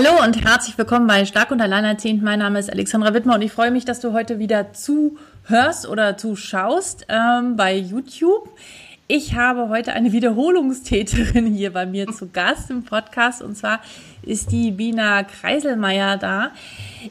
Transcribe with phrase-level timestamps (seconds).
[0.00, 2.22] Hallo und herzlich willkommen bei Stark und Alleinerziehend.
[2.22, 6.16] Mein Name ist Alexandra Wittmer und ich freue mich, dass du heute wieder zuhörst oder
[6.16, 8.48] zuschaust ähm, bei YouTube.
[9.10, 13.80] Ich habe heute eine Wiederholungstäterin hier bei mir zu Gast im Podcast und zwar
[14.20, 16.50] ist die Bina Kreiselmeier da.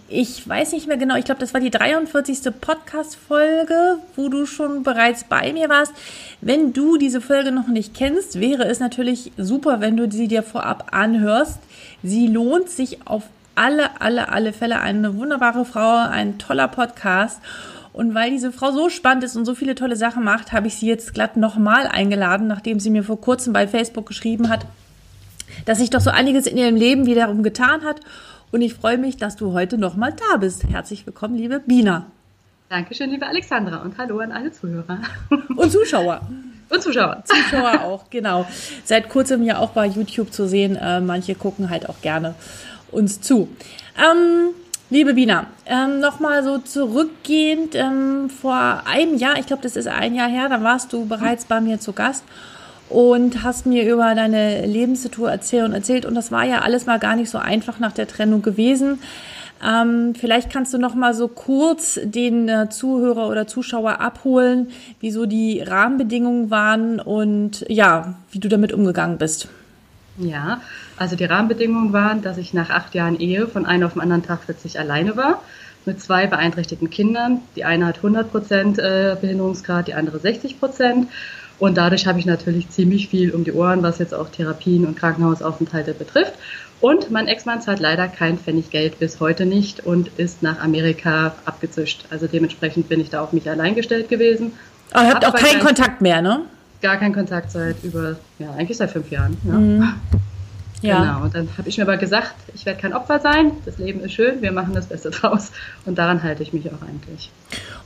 [0.07, 2.53] Ich weiß nicht mehr genau, ich glaube, das war die 43.
[2.61, 5.91] Podcast-Folge, wo du schon bereits bei mir warst.
[6.39, 10.43] Wenn du diese Folge noch nicht kennst, wäre es natürlich super, wenn du sie dir
[10.43, 11.57] vorab anhörst.
[12.03, 13.23] Sie lohnt sich auf
[13.55, 14.81] alle, alle, alle Fälle.
[14.81, 17.41] Eine wunderbare Frau, ein toller Podcast.
[17.97, 20.75] Und weil diese Frau so spannend ist und so viele tolle Sachen macht, habe ich
[20.75, 24.67] sie jetzt glatt nochmal eingeladen, nachdem sie mir vor kurzem bei Facebook geschrieben hat,
[25.65, 28.01] dass sich doch so einiges in ihrem Leben wiederum getan hat.
[28.51, 30.65] Und ich freue mich, dass du heute nochmal da bist.
[30.65, 32.05] Herzlich willkommen, liebe Bina.
[32.69, 33.77] Dankeschön, liebe Alexandra.
[33.77, 34.99] Und hallo an alle Zuhörer.
[35.55, 36.21] Und Zuschauer.
[36.69, 37.23] Und Zuschauer.
[37.25, 38.45] Zuschauer auch, genau.
[38.83, 40.75] Seit kurzem ja auch bei YouTube zu sehen.
[40.75, 42.35] Äh, manche gucken halt auch gerne
[42.91, 43.49] uns zu.
[43.97, 44.53] Ähm,
[44.89, 50.15] Liebe Bina, ähm, nochmal so zurückgehend, ähm, vor einem Jahr, ich glaube, das ist ein
[50.15, 52.23] Jahr her, da warst du bereits bei mir zu Gast
[52.87, 56.99] und hast mir über deine Lebenssituation erzählt und erzählt und das war ja alles mal
[56.99, 58.99] gar nicht so einfach nach der Trennung gewesen.
[59.61, 64.69] Ähm, vielleicht kannst du noch mal so kurz den äh, Zuhörer oder Zuschauer abholen,
[65.01, 69.49] wie so die Rahmenbedingungen waren und ja, wie du damit umgegangen bist.
[70.17, 70.61] Ja,
[70.97, 74.23] also die Rahmenbedingungen waren, dass ich nach acht Jahren Ehe von einem auf den anderen
[74.23, 75.41] Tag plötzlich alleine war
[75.87, 77.39] mit zwei beeinträchtigten Kindern.
[77.55, 81.07] Die eine hat 100 Prozent äh, Behinderungsgrad, die andere 60 Prozent.
[81.59, 84.95] Und dadurch habe ich natürlich ziemlich viel um die Ohren, was jetzt auch Therapien und
[84.95, 86.33] Krankenhausaufenthalte betrifft.
[86.79, 91.33] Und mein Ex-Mann zahlt leider kein Pfennig Geld bis heute nicht und ist nach Amerika
[91.45, 92.05] abgezischt.
[92.11, 94.51] Also dementsprechend bin ich da auf mich allein gestellt gewesen.
[94.91, 96.41] Aber ihr habt auch keinen Kontakt mehr, ne?
[96.83, 99.35] Gar keinen Kontakt seit über, ja, eigentlich seit fünf Jahren.
[99.43, 99.53] Ja.
[99.53, 99.93] Mhm.
[100.81, 100.99] Ja.
[100.99, 101.23] Genau.
[101.23, 103.51] Und dann habe ich mir aber gesagt, ich werde kein Opfer sein.
[103.65, 105.51] Das Leben ist schön, wir machen das Beste draus.
[105.85, 107.31] Und daran halte ich mich auch eigentlich.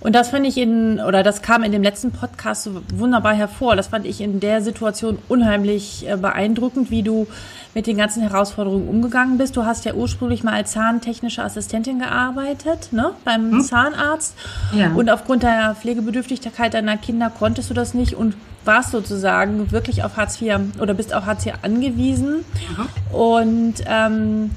[0.01, 3.75] Und das fand ich in, oder das kam in dem letzten Podcast so wunderbar hervor.
[3.75, 7.27] Das fand ich in der Situation unheimlich äh, beeindruckend, wie du
[7.73, 9.55] mit den ganzen Herausforderungen umgegangen bist.
[9.55, 13.61] Du hast ja ursprünglich mal als zahntechnische Assistentin gearbeitet, ne, beim hm?
[13.61, 14.35] Zahnarzt.
[14.73, 14.91] Ja.
[14.93, 18.35] Und aufgrund der Pflegebedürftigkeit deiner Kinder konntest du das nicht und
[18.65, 23.15] warst sozusagen wirklich auf Hartz IV oder bist auf Hartz IV angewiesen mhm.
[23.15, 24.51] und ähm,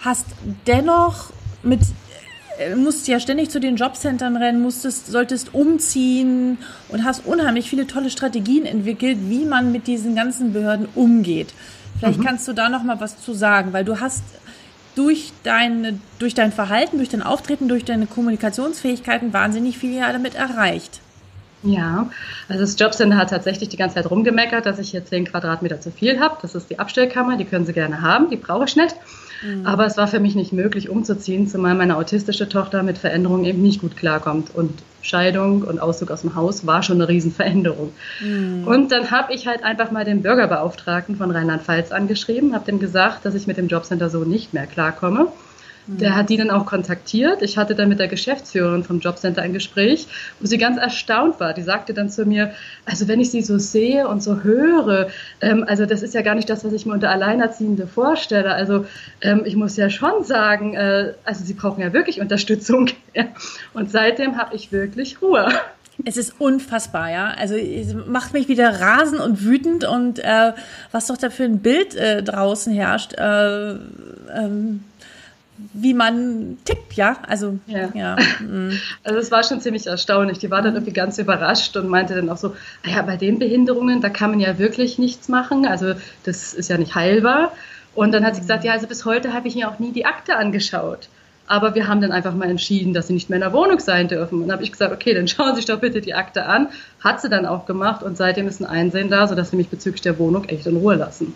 [0.00, 0.26] hast
[0.66, 1.30] dennoch
[1.62, 1.80] mit
[2.58, 6.58] äh, musst ja ständig zu den Jobcentern rennen, musstest, solltest umziehen
[6.88, 11.54] und hast unheimlich viele tolle Strategien entwickelt, wie man mit diesen ganzen Behörden umgeht.
[11.98, 12.24] Vielleicht mhm.
[12.24, 14.22] kannst du da noch mal was zu sagen, weil du hast
[14.94, 20.34] durch, deine, durch dein Verhalten, durch dein Auftreten, durch deine Kommunikationsfähigkeiten wahnsinnig viel ja damit
[20.34, 21.00] erreicht.
[21.66, 22.10] Ja,
[22.48, 25.90] also das Jobcenter hat tatsächlich die ganze Zeit rumgemeckert, dass ich hier 10 Quadratmeter zu
[25.90, 26.36] viel habe.
[26.42, 28.94] Das ist die Abstellkammer, die können sie gerne haben, die brauche ich nicht.
[29.42, 29.66] Mhm.
[29.66, 33.62] Aber es war für mich nicht möglich, umzuziehen, zumal meine autistische Tochter mit Veränderungen eben
[33.62, 34.54] nicht gut klarkommt.
[34.54, 37.92] Und Scheidung und Auszug aus dem Haus war schon eine Riesenveränderung.
[38.20, 38.66] Mhm.
[38.66, 43.24] Und dann habe ich halt einfach mal den Bürgerbeauftragten von Rheinland-Pfalz angeschrieben, habe dem gesagt,
[43.24, 45.28] dass ich mit dem Jobcenter so nicht mehr klarkomme
[45.86, 47.42] der hat die dann auch kontaktiert.
[47.42, 50.08] Ich hatte dann mit der Geschäftsführerin vom Jobcenter ein Gespräch,
[50.40, 51.54] wo sie ganz erstaunt war.
[51.54, 52.52] Die sagte dann zu mir,
[52.84, 55.08] also wenn ich sie so sehe und so höre,
[55.40, 58.52] ähm, also das ist ja gar nicht das, was ich mir unter Alleinerziehende vorstelle.
[58.52, 58.86] Also
[59.20, 62.88] ähm, ich muss ja schon sagen, äh, also sie brauchen ja wirklich Unterstützung.
[63.72, 65.48] und seitdem habe ich wirklich Ruhe.
[66.04, 67.32] Es ist unfassbar, ja.
[67.38, 70.52] Also es macht mich wieder rasend und wütend und äh,
[70.92, 73.14] was doch da für ein Bild äh, draußen herrscht.
[73.14, 74.80] Äh, ähm
[75.72, 77.16] wie man tickt, ja.
[77.26, 77.88] Also, ja.
[77.94, 78.16] ja.
[78.40, 78.78] Mhm.
[79.02, 80.38] Also es war schon ziemlich erstaunlich.
[80.38, 82.54] Die war dann irgendwie ganz überrascht und meinte dann auch so,
[82.84, 85.66] ah ja, bei den Behinderungen, da kann man ja wirklich nichts machen.
[85.66, 85.94] Also
[86.24, 87.52] das ist ja nicht heilbar.
[87.94, 90.04] Und dann hat sie gesagt, ja, also bis heute habe ich mir auch nie die
[90.04, 91.08] Akte angeschaut.
[91.46, 94.08] Aber wir haben dann einfach mal entschieden, dass sie nicht mehr in der Wohnung sein
[94.08, 94.42] dürfen.
[94.42, 96.68] Und dann habe ich gesagt, okay, dann schauen Sie sich doch bitte die Akte an.
[97.00, 100.02] Hat sie dann auch gemacht und seitdem ist ein Einsehen da, sodass sie mich bezüglich
[100.02, 101.34] der Wohnung echt in Ruhe lassen.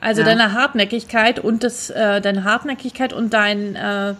[0.00, 0.26] Also ja.
[0.26, 4.14] deine Hartnäckigkeit und das, äh, deine Hartnäckigkeit und dein, äh,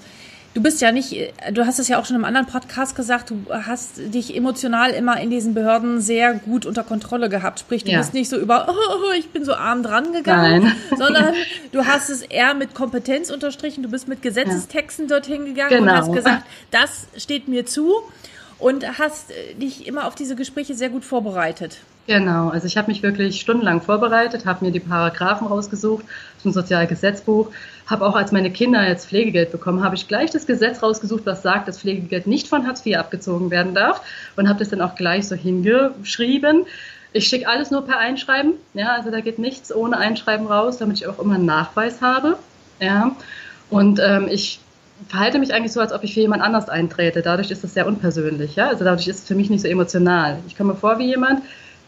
[0.54, 1.14] Du bist ja nicht,
[1.52, 5.20] du hast es ja auch schon im anderen Podcast gesagt, du hast dich emotional immer
[5.20, 7.60] in diesen Behörden sehr gut unter Kontrolle gehabt.
[7.60, 7.98] Sprich, du ja.
[7.98, 10.76] bist nicht so über, oh, ich bin so arm dran gegangen, Nein.
[10.98, 11.34] sondern
[11.70, 13.84] du hast es eher mit Kompetenz unterstrichen.
[13.84, 15.16] Du bist mit Gesetzestexten ja.
[15.16, 15.92] dorthin gegangen genau.
[15.92, 16.42] und hast gesagt,
[16.72, 17.94] das steht mir zu
[18.58, 19.30] und hast
[19.60, 21.76] dich immer auf diese Gespräche sehr gut vorbereitet.
[22.08, 26.06] Genau, also ich habe mich wirklich stundenlang vorbereitet, habe mir die Paragraphen rausgesucht
[26.38, 27.50] zum Sozialgesetzbuch,
[27.86, 31.42] habe auch als meine Kinder jetzt Pflegegeld bekommen, habe ich gleich das Gesetz rausgesucht, was
[31.42, 34.00] sagt, dass Pflegegeld nicht von Hartz IV abgezogen werden darf
[34.36, 36.64] und habe das dann auch gleich so hingeschrieben.
[37.12, 40.96] Ich schicke alles nur per Einschreiben, ja, also da geht nichts ohne Einschreiben raus, damit
[40.96, 42.38] ich auch immer einen Nachweis habe,
[42.80, 43.14] ja.
[43.68, 44.60] Und ähm, ich
[45.08, 47.20] verhalte mich eigentlich so, als ob ich für jemand anders eintrete.
[47.20, 48.68] Dadurch ist es sehr unpersönlich, ja.
[48.68, 50.38] Also dadurch ist es für mich nicht so emotional.
[50.46, 51.42] Ich komme vor wie jemand,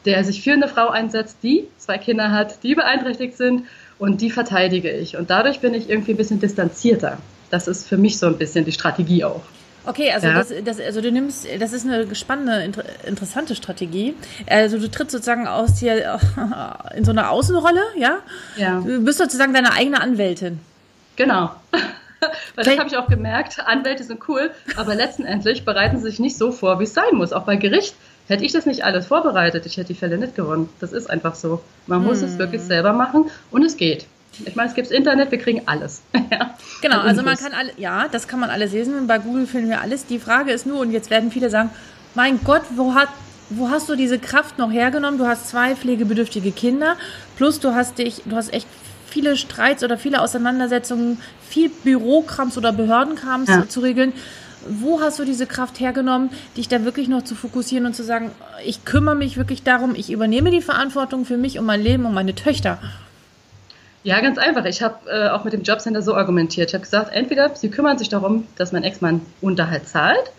[0.04, 3.66] der sich für eine Frau einsetzt, die zwei Kinder hat, die beeinträchtigt sind
[3.98, 5.16] und die verteidige ich.
[5.16, 7.18] Und dadurch bin ich irgendwie ein bisschen distanzierter.
[7.50, 9.42] Das ist für mich so ein bisschen die Strategie auch.
[9.86, 10.34] Okay, also, ja.
[10.34, 14.14] das, das, also du nimmst, das ist eine spannende, inter, interessante Strategie.
[14.46, 16.20] Also du trittst sozusagen aus hier
[16.94, 18.18] in so eine Außenrolle, ja?
[18.56, 18.80] Ja.
[18.80, 20.60] Du bist sozusagen deine eigene Anwältin.
[21.16, 21.50] Genau.
[22.54, 26.36] Weil das habe ich auch gemerkt, Anwälte sind cool, aber letztendlich bereiten sie sich nicht
[26.36, 27.32] so vor, wie es sein muss.
[27.32, 27.94] Auch bei Gericht
[28.30, 30.68] Hätte ich das nicht alles vorbereitet, ich hätte die Fälle nicht gewonnen.
[30.78, 31.62] Das ist einfach so.
[31.88, 32.68] Man muss es wirklich hm.
[32.68, 34.06] selber machen und es geht.
[34.46, 36.02] Ich meine, es gibt Internet, wir kriegen alles.
[36.30, 36.54] ja.
[36.80, 39.08] Genau, also man kann alle, ja, das kann man alles lesen.
[39.08, 40.06] Bei Google finden wir alles.
[40.06, 41.70] Die Frage ist nur, und jetzt werden viele sagen,
[42.14, 43.08] mein Gott, wo hat,
[43.48, 45.18] wo hast du diese Kraft noch hergenommen?
[45.18, 46.96] Du hast zwei pflegebedürftige Kinder,
[47.36, 48.68] plus du hast dich, du hast echt
[49.08, 51.18] viele Streits oder viele Auseinandersetzungen,
[51.48, 53.68] viel Bürokrams oder Behördenkrams ja.
[53.68, 54.12] zu regeln.
[54.68, 58.30] Wo hast du diese Kraft hergenommen, dich da wirklich noch zu fokussieren und zu sagen,
[58.64, 62.14] ich kümmere mich wirklich darum, ich übernehme die Verantwortung für mich und mein Leben und
[62.14, 62.78] meine Töchter?
[64.02, 64.64] Ja, ganz einfach.
[64.64, 66.70] Ich habe äh, auch mit dem Jobcenter so argumentiert.
[66.70, 70.32] Ich habe gesagt, entweder Sie kümmern sich darum, dass mein Ex-Mann Unterhalt zahlt,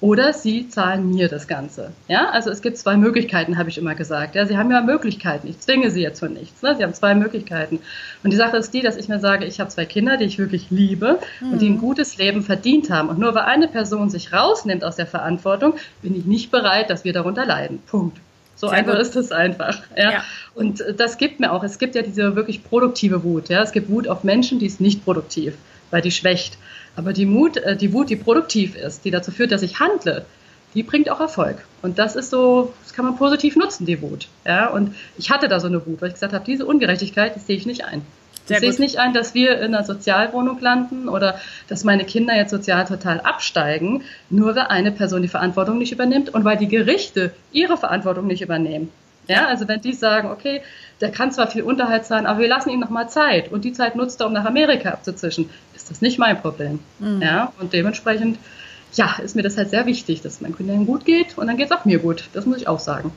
[0.00, 1.90] oder sie zahlen mir das Ganze.
[2.06, 4.34] Ja, also es gibt zwei Möglichkeiten, habe ich immer gesagt.
[4.34, 5.48] Ja, sie haben ja Möglichkeiten.
[5.48, 6.60] Ich zwinge sie jetzt zu nichts.
[6.62, 6.74] Ne?
[6.76, 7.80] Sie haben zwei Möglichkeiten.
[8.22, 10.38] Und die Sache ist die, dass ich mir sage, ich habe zwei Kinder, die ich
[10.38, 11.52] wirklich liebe mhm.
[11.52, 11.80] und die ein mhm.
[11.80, 13.08] gutes Leben verdient haben.
[13.08, 17.04] Und nur weil eine Person sich rausnimmt aus der Verantwortung, bin ich nicht bereit, dass
[17.04, 17.78] wir darunter leiden.
[17.86, 18.18] Punkt.
[18.54, 19.02] So Sehr einfach gut.
[19.02, 19.82] ist es einfach.
[19.96, 20.10] Ja?
[20.10, 20.24] ja?
[20.54, 23.48] Und das gibt mir auch, es gibt ja diese wirklich produktive Wut.
[23.48, 23.62] Ja?
[23.62, 25.54] Es gibt Wut auf Menschen, die ist nicht produktiv,
[25.90, 26.58] weil die schwächt.
[26.96, 30.24] Aber die, Mut, äh, die Wut, die produktiv ist, die dazu führt, dass ich handle,
[30.74, 31.64] die bringt auch Erfolg.
[31.82, 34.28] Und das ist so, das kann man positiv nutzen, die Wut.
[34.44, 37.40] Ja, und ich hatte da so eine Wut, weil ich gesagt habe, diese Ungerechtigkeit, die
[37.40, 38.02] sehe ich nicht ein.
[38.46, 42.04] Sehr ich sehe es nicht ein, dass wir in einer Sozialwohnung landen oder dass meine
[42.04, 46.56] Kinder jetzt sozial total absteigen, nur weil eine Person die Verantwortung nicht übernimmt und weil
[46.56, 48.92] die Gerichte ihre Verantwortung nicht übernehmen.
[49.28, 50.62] Ja, also wenn die sagen, okay,
[51.00, 53.72] der kann zwar viel Unterhalt zahlen, aber wir lassen ihm noch mal Zeit und die
[53.72, 56.78] Zeit nutzt er, um nach Amerika abzuzischen, ist das nicht mein Problem.
[56.98, 57.22] Mhm.
[57.22, 58.38] Ja, und dementsprechend,
[58.94, 61.56] ja, ist mir das halt sehr wichtig, dass es meinen Kindern gut geht und dann
[61.56, 62.28] geht es auch mir gut.
[62.32, 63.12] Das muss ich auch sagen.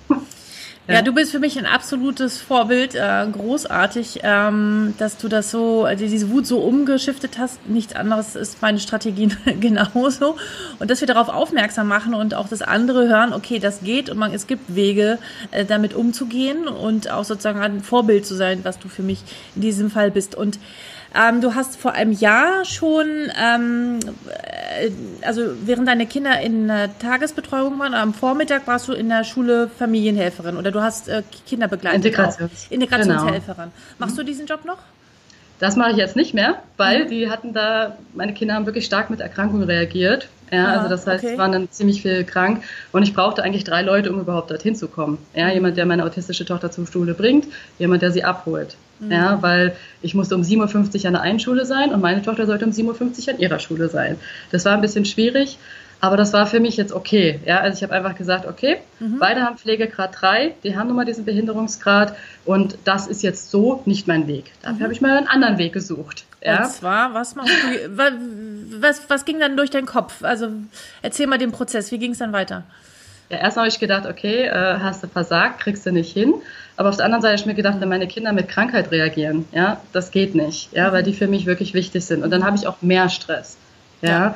[0.90, 1.02] Ja.
[1.02, 6.06] du bist für mich ein absolutes Vorbild, äh, großartig, ähm, dass du das so, also
[6.06, 7.68] diese Wut so umgeschiftet hast.
[7.68, 10.38] Nichts anderes ist meine Strategie genauso.
[10.80, 14.18] Und dass wir darauf aufmerksam machen und auch das andere hören, okay, das geht und
[14.18, 15.20] man, es gibt Wege,
[15.52, 19.24] äh, damit umzugehen und auch sozusagen ein Vorbild zu sein, was du für mich
[19.56, 20.36] in diesem Fall bist.
[20.36, 20.60] Und
[21.16, 23.08] ähm, du hast vor einem Jahr schon,
[23.40, 24.49] ähm, äh,
[25.22, 29.70] also während deine Kinder in der Tagesbetreuung waren, am Vormittag warst du in der Schule
[29.70, 32.06] Familienhelferin oder du hast äh, Kinder begleitet.
[32.06, 32.68] Integrations.
[32.70, 33.66] Integrationshelferin.
[33.66, 33.98] Genau.
[33.98, 34.78] Machst du diesen Job noch?
[35.60, 37.10] Das mache ich jetzt nicht mehr, weil mhm.
[37.10, 40.30] die hatten da, meine Kinder haben wirklich stark mit Erkrankungen reagiert.
[40.52, 41.38] Ja, Aha, also das heißt, okay.
[41.38, 44.88] waren dann ziemlich viel krank und ich brauchte eigentlich drei Leute, um überhaupt dorthin zu
[44.88, 45.18] kommen.
[45.36, 45.54] Ja, mhm.
[45.54, 47.46] jemand, der meine autistische Tochter zur Schule bringt,
[47.78, 48.78] jemand, der sie abholt.
[49.00, 49.12] Mhm.
[49.12, 52.46] Ja, weil ich musste um 7.50 Uhr an der einen Schule sein und meine Tochter
[52.46, 54.18] sollte um 7.50 Uhr an ihrer Schule sein.
[54.52, 55.58] Das war ein bisschen schwierig,
[56.02, 57.40] aber das war für mich jetzt okay.
[57.46, 59.20] Ja, also ich habe einfach gesagt, okay, mhm.
[59.20, 62.16] beide haben Pflegegrad 3, die haben nun mal diesen Behinderungsgrad
[62.46, 64.52] und das ist jetzt so nicht mein Weg.
[64.62, 64.84] Dafür mhm.
[64.84, 66.26] habe ich mal einen anderen Weg gesucht.
[66.42, 66.64] Ja?
[66.64, 67.42] Und zwar, was du,
[68.80, 70.24] was, was ging dann durch deinen Kopf?
[70.24, 70.50] Also
[71.02, 72.64] erzähl mal den Prozess, wie ging es dann weiter?
[73.30, 76.34] Ja, erst habe ich gedacht, okay, äh, hast du versagt, kriegst du nicht hin.
[76.78, 79.46] Aber auf der anderen Seite habe ich mir gedacht, wenn meine Kinder mit Krankheit reagieren,
[79.52, 82.24] ja, das geht nicht, ja, weil die für mich wirklich wichtig sind.
[82.24, 83.58] Und dann habe ich auch mehr Stress.
[84.02, 84.10] Ja.
[84.10, 84.36] ja.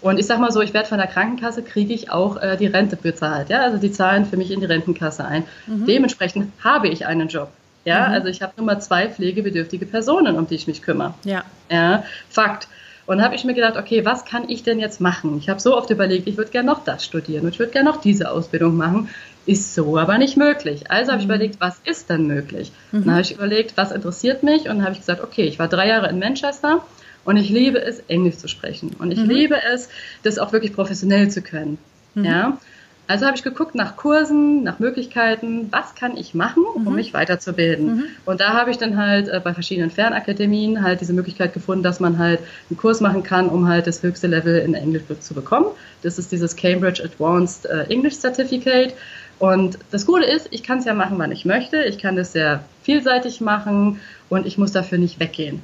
[0.00, 2.66] Und ich sag mal so, ich werde von der Krankenkasse, kriege ich auch äh, die
[2.66, 3.48] Rente bezahlt.
[3.48, 3.62] Ja?
[3.62, 5.44] Also die zahlen für mich in die Rentenkasse ein.
[5.66, 5.86] Mhm.
[5.86, 7.48] Dementsprechend habe ich einen Job.
[7.86, 8.14] Ja, mhm.
[8.14, 11.14] also ich habe nur mal zwei pflegebedürftige Personen, um die ich mich kümmere.
[11.24, 11.44] Ja.
[11.70, 12.68] ja Fakt.
[13.06, 15.36] Und habe ich mir gedacht, okay, was kann ich denn jetzt machen?
[15.38, 17.90] Ich habe so oft überlegt, ich würde gerne noch das studieren und ich würde gerne
[17.90, 19.10] noch diese Ausbildung machen.
[19.46, 20.90] Ist so aber nicht möglich.
[20.90, 21.34] Also habe ich mhm.
[21.34, 22.72] überlegt, was ist denn möglich?
[22.92, 23.04] Mhm.
[23.04, 25.68] Dann habe ich überlegt, was interessiert mich und dann habe ich gesagt, okay, ich war
[25.68, 26.82] drei Jahre in Manchester
[27.24, 28.96] Und ich liebe es, Englisch zu sprechen.
[28.98, 29.30] Und ich mhm.
[29.30, 29.88] liebe es,
[30.22, 31.78] das auch wirklich professionell zu können.
[32.14, 32.24] Mhm.
[32.24, 32.58] Ja.
[33.06, 36.94] Also habe ich geguckt nach Kursen, nach Möglichkeiten, was kann ich machen, um mhm.
[36.94, 37.96] mich weiterzubilden.
[37.96, 38.04] Mhm.
[38.24, 42.00] Und da habe ich dann halt äh, bei verschiedenen Fernakademien halt diese Möglichkeit gefunden, dass
[42.00, 45.66] man halt einen Kurs machen kann, um halt das höchste Level in Englisch zu bekommen.
[46.02, 48.94] Das ist dieses Cambridge Advanced äh, English Certificate.
[49.38, 51.82] Und das Coole ist, ich kann es ja machen, wann ich möchte.
[51.82, 55.60] Ich kann das sehr vielseitig machen und ich muss dafür nicht weggehen.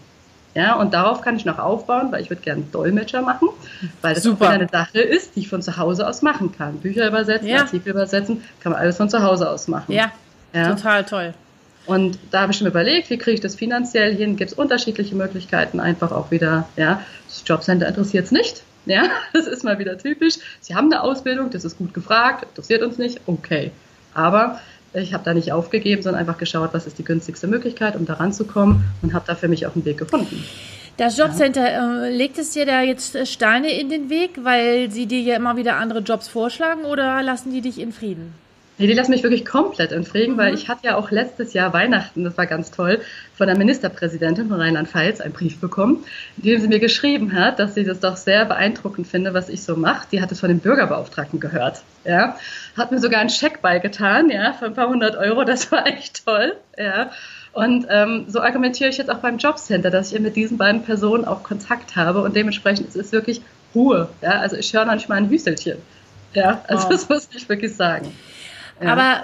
[0.54, 3.48] Ja, und darauf kann ich noch aufbauen, weil ich würde gerne Dolmetscher machen,
[4.02, 4.48] weil das Super.
[4.48, 6.78] eine Sache ist, die ich von zu Hause aus machen kann.
[6.78, 7.60] Bücher übersetzen, ja.
[7.60, 9.92] Artikel übersetzen, kann man alles von zu Hause aus machen.
[9.92, 10.10] Ja,
[10.52, 10.74] ja.
[10.74, 11.34] total toll.
[11.86, 14.36] Und da habe ich mir überlegt, wie kriege ich das finanziell hin?
[14.36, 18.62] Gibt es unterschiedliche Möglichkeiten, einfach auch wieder, ja, das Jobcenter interessiert es nicht.
[18.86, 20.34] Ja, das ist mal wieder typisch.
[20.60, 23.70] Sie haben eine Ausbildung, das ist gut gefragt, interessiert uns nicht, okay.
[24.14, 24.60] Aber
[24.92, 28.14] ich habe da nicht aufgegeben, sondern einfach geschaut, was ist die günstigste Möglichkeit, um da
[28.14, 30.44] ranzukommen und habe da für mich auch einen Weg gefunden.
[30.96, 32.04] Das Jobcenter, ja.
[32.04, 35.56] äh, legt es dir da jetzt Steine in den Weg, weil sie dir ja immer
[35.56, 38.34] wieder andere Jobs vorschlagen oder lassen die dich in Frieden?
[38.80, 40.38] Nee, die lassen mich wirklich komplett in Frieden, mhm.
[40.38, 43.02] weil ich hatte ja auch letztes Jahr Weihnachten, das war ganz toll,
[43.34, 46.02] von der Ministerpräsidentin von Rheinland-Pfalz einen Brief bekommen,
[46.38, 49.62] in dem sie mir geschrieben hat, dass sie das doch sehr beeindruckend finde, was ich
[49.62, 50.06] so mache.
[50.10, 51.82] Die hat es von dem Bürgerbeauftragten gehört.
[52.06, 52.38] Ja,
[52.74, 55.44] hat mir sogar einen Scheck beigetan, ja, für ein paar hundert Euro.
[55.44, 56.56] Das war echt toll.
[56.78, 57.10] Ja.
[57.52, 61.26] Und ähm, so argumentiere ich jetzt auch beim Jobcenter, dass ich mit diesen beiden Personen
[61.26, 63.42] auch Kontakt habe und dementsprechend ist es wirklich
[63.74, 64.08] Ruhe.
[64.22, 65.76] Ja, also ich höre noch nicht mal ein Hüstelchen.
[66.32, 66.92] Ja, also wow.
[66.92, 68.10] das muss ich wirklich sagen.
[68.88, 69.22] Aber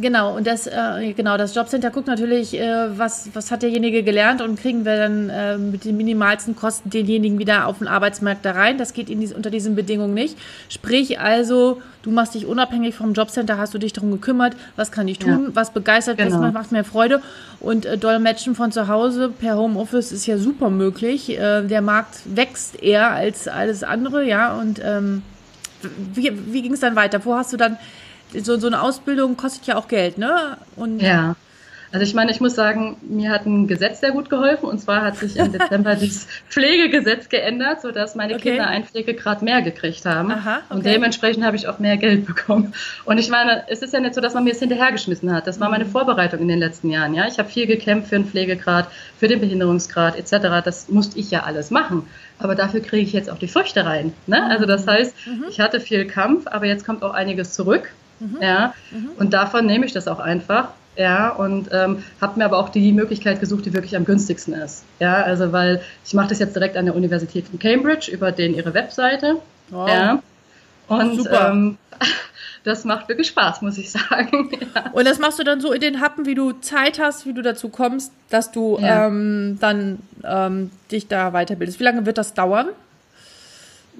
[0.00, 4.40] genau, und das, äh, genau, das Jobcenter guckt natürlich, äh, was, was hat derjenige gelernt
[4.42, 8.52] und kriegen wir dann äh, mit den minimalsten Kosten denjenigen wieder auf den Arbeitsmarkt da
[8.52, 8.78] rein.
[8.78, 10.36] Das geht in dies, unter diesen Bedingungen nicht.
[10.68, 15.08] Sprich also, du machst dich unabhängig vom Jobcenter, hast du dich darum gekümmert, was kann
[15.08, 15.54] ich tun, ja.
[15.54, 16.40] was begeistert, genau.
[16.40, 17.22] was macht mir Freude.
[17.58, 21.38] Und äh, Dolmetschen von zu Hause per Homeoffice ist ja super möglich.
[21.38, 24.54] Äh, der Markt wächst eher als alles andere, ja.
[24.58, 25.22] Und ähm,
[26.14, 27.24] wie, wie ging es dann weiter?
[27.24, 27.78] Wo hast du dann
[28.42, 30.56] so, so eine Ausbildung kostet ja auch Geld, ne?
[30.76, 31.36] Und ja.
[31.92, 34.66] Also ich meine, ich muss sagen, mir hat ein Gesetz sehr gut geholfen.
[34.66, 38.50] Und zwar hat sich im Dezember das Pflegegesetz geändert, sodass meine okay.
[38.50, 40.30] Kinder einen Pflegegrad mehr gekriegt haben.
[40.30, 40.74] Aha, okay.
[40.74, 42.74] Und dementsprechend habe ich auch mehr Geld bekommen.
[43.04, 45.46] Und ich meine, es ist ja nicht so, dass man mir es hinterhergeschmissen hat.
[45.46, 45.90] Das war meine mhm.
[45.90, 47.14] Vorbereitung in den letzten Jahren.
[47.14, 50.64] Ja, Ich habe viel gekämpft für einen Pflegegrad, für den Behinderungsgrad etc.
[50.64, 52.06] Das musste ich ja alles machen.
[52.38, 54.12] Aber dafür kriege ich jetzt auch die Früchte rein.
[54.26, 54.42] Ne?
[54.44, 54.90] Also das mhm.
[54.90, 55.44] heißt, mhm.
[55.50, 57.90] ich hatte viel Kampf, aber jetzt kommt auch einiges zurück.
[58.20, 58.38] Mhm.
[58.40, 59.10] Ja, mhm.
[59.18, 60.68] und davon nehme ich das auch einfach.
[60.96, 64.84] Ja, und ähm, habe mir aber auch die Möglichkeit gesucht, die wirklich am günstigsten ist.
[64.98, 68.54] Ja, also weil ich mache das jetzt direkt an der Universität von Cambridge über den
[68.54, 69.36] ihre Webseite.
[69.70, 69.88] Wow.
[69.88, 70.22] Ja.
[70.88, 71.78] Und ähm,
[72.64, 74.50] das macht wirklich Spaß, muss ich sagen.
[74.74, 74.90] Ja.
[74.92, 77.42] Und das machst du dann so in den Happen, wie du Zeit hast, wie du
[77.42, 79.06] dazu kommst, dass du ja.
[79.06, 81.78] ähm, dann ähm, dich da weiterbildest.
[81.80, 82.68] Wie lange wird das dauern?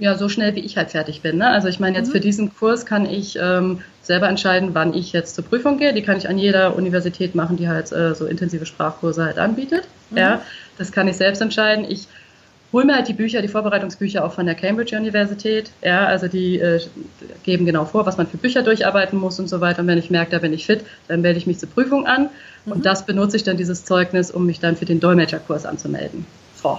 [0.01, 1.37] Ja, so schnell wie ich halt fertig bin.
[1.37, 1.47] Ne?
[1.47, 2.13] Also ich meine, jetzt mhm.
[2.13, 5.93] für diesen Kurs kann ich ähm, selber entscheiden, wann ich jetzt zur Prüfung gehe.
[5.93, 9.85] Die kann ich an jeder Universität machen, die halt äh, so intensive Sprachkurse halt anbietet.
[10.09, 10.17] Mhm.
[10.17, 10.43] Ja,
[10.79, 11.85] das kann ich selbst entscheiden.
[11.87, 12.09] Ich
[12.73, 15.71] hole mir halt die Bücher, die Vorbereitungsbücher auch von der Cambridge Universität.
[15.83, 16.81] Ja, also die äh,
[17.43, 19.83] geben genau vor, was man für Bücher durcharbeiten muss und so weiter.
[19.83, 22.31] Und wenn ich merke, da bin ich fit, dann melde ich mich zur Prüfung an.
[22.65, 22.73] Mhm.
[22.73, 26.25] Und das benutze ich dann dieses Zeugnis, um mich dann für den Dolmetscherkurs anzumelden.
[26.63, 26.79] So.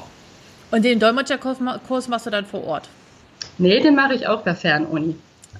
[0.71, 1.59] Und den Dolmetscherkurs
[2.07, 2.89] machst du dann vor Ort?
[3.57, 5.15] Nee, den mache ich auch per Fernuni.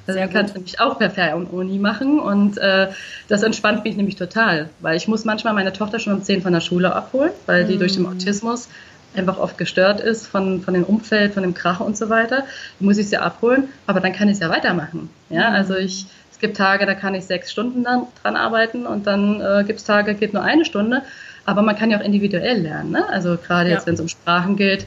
[0.08, 2.88] Also den kannst du nämlich auch per Fernuni machen und äh,
[3.28, 6.54] das entspannt mich nämlich total, weil ich muss manchmal meine Tochter schon um 10 von
[6.54, 8.10] der Schule abholen, weil die durch den mhm.
[8.10, 8.68] Autismus
[9.16, 12.38] einfach oft gestört ist von, von dem Umfeld, von dem Krach und so weiter.
[12.80, 15.10] Dann muss ich sie abholen, aber dann kann ich es ja weitermachen.
[15.30, 15.56] Ja, mhm.
[15.56, 19.42] also ich, es gibt Tage, da kann ich sechs Stunden dann, dran arbeiten und dann
[19.42, 21.04] äh, gibt es Tage, geht nur eine Stunde.
[21.46, 22.92] Aber man kann ja auch individuell lernen.
[22.92, 23.08] Ne?
[23.10, 23.76] Also gerade ja.
[23.76, 24.86] jetzt, wenn es um Sprachen geht,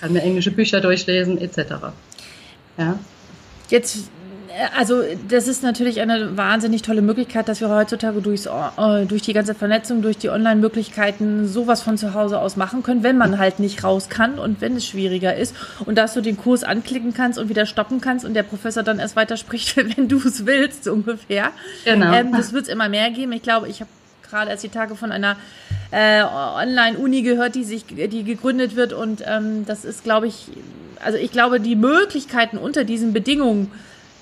[0.00, 1.74] kann mir englische Bücher durchlesen etc.
[2.76, 2.98] Ja.
[3.70, 4.10] Jetzt,
[4.76, 9.32] also das ist natürlich eine wahnsinnig tolle Möglichkeit, dass wir heutzutage durchs, äh, durch die
[9.32, 13.58] ganze Vernetzung, durch die Online-Möglichkeiten sowas von zu Hause aus machen können, wenn man halt
[13.58, 15.54] nicht raus kann und wenn es schwieriger ist
[15.86, 18.98] und dass du den Kurs anklicken kannst und wieder stoppen kannst und der Professor dann
[18.98, 21.50] erst weiterspricht, wenn du es willst, so ungefähr.
[21.84, 22.12] Genau.
[22.12, 23.32] Ähm, das wird es immer mehr geben.
[23.32, 23.90] Ich glaube, ich habe
[24.34, 25.36] gerade erst die Tage von einer
[25.92, 30.48] äh, Online-Uni gehört, die sich, die gegründet wird und ähm, das ist, glaube ich,
[31.02, 33.70] also ich glaube, die Möglichkeiten unter diesen Bedingungen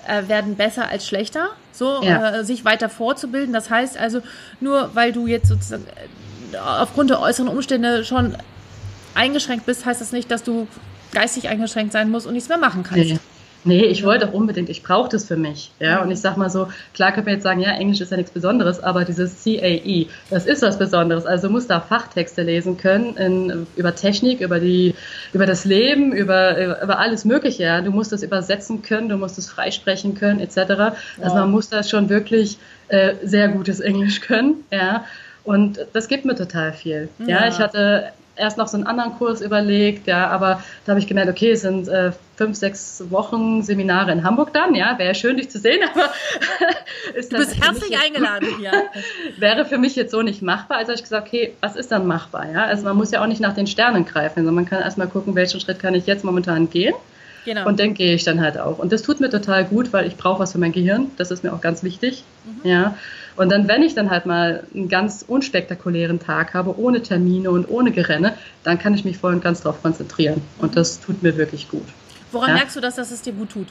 [0.07, 2.35] äh, werden besser als schlechter, so ja.
[2.35, 3.53] äh, sich weiter vorzubilden.
[3.53, 4.21] Das heißt also,
[4.59, 5.85] nur weil du jetzt sozusagen
[6.51, 8.37] äh, aufgrund der äußeren Umstände schon
[9.15, 10.67] eingeschränkt bist, heißt das nicht, dass du
[11.11, 13.05] geistig eingeschränkt sein musst und nichts mehr machen kannst.
[13.05, 13.19] Nee.
[13.65, 15.71] Nee, ich wollte auch unbedingt, ich brauche das für mich.
[15.79, 18.17] Ja, und ich sag mal so, klar kann man jetzt sagen, ja, Englisch ist ja
[18.17, 21.25] nichts Besonderes, aber dieses CAE, das ist was Besonderes.
[21.25, 24.95] Also du musst da Fachtexte lesen können in, über Technik, über die,
[25.31, 27.63] über das Leben, über, über alles Mögliche.
[27.63, 27.81] Ja.
[27.81, 30.57] Du musst das übersetzen können, du musst es freisprechen können, etc.
[30.57, 31.33] Also ja.
[31.35, 32.57] man muss da schon wirklich
[32.89, 34.63] äh, sehr gutes Englisch können.
[34.71, 35.05] Ja.
[35.43, 37.09] Und das gibt mir total viel.
[37.19, 40.99] Ja, ja ich hatte erst noch so einen anderen Kurs überlegt, ja, aber da habe
[40.99, 45.13] ich gemerkt, okay, es sind äh, fünf, sechs Wochen Seminare in Hamburg dann, ja, wäre
[45.13, 46.09] schön, dich zu sehen, aber
[47.15, 48.71] ist Du bist herzlich eingeladen hier.
[49.37, 52.07] wäre für mich jetzt so nicht machbar, also habe ich gesagt, okay, was ist dann
[52.07, 54.81] machbar, ja, also man muss ja auch nicht nach den Sternen greifen, sondern man kann
[54.81, 56.93] erstmal gucken, welchen Schritt kann ich jetzt momentan gehen.
[57.45, 57.67] Genau.
[57.67, 58.79] Und dann gehe ich dann halt auch.
[58.79, 61.11] Und das tut mir total gut, weil ich brauche was für mein Gehirn.
[61.17, 62.23] Das ist mir auch ganz wichtig.
[62.45, 62.69] Mhm.
[62.69, 62.97] Ja.
[63.35, 67.69] Und dann, wenn ich dann halt mal einen ganz unspektakulären Tag habe, ohne Termine und
[67.69, 70.41] ohne Gerenne, dann kann ich mich voll und ganz darauf konzentrieren.
[70.59, 71.85] Und das tut mir wirklich gut.
[72.31, 72.55] Woran ja?
[72.55, 73.67] merkst du, dass, dass es dir gut tut?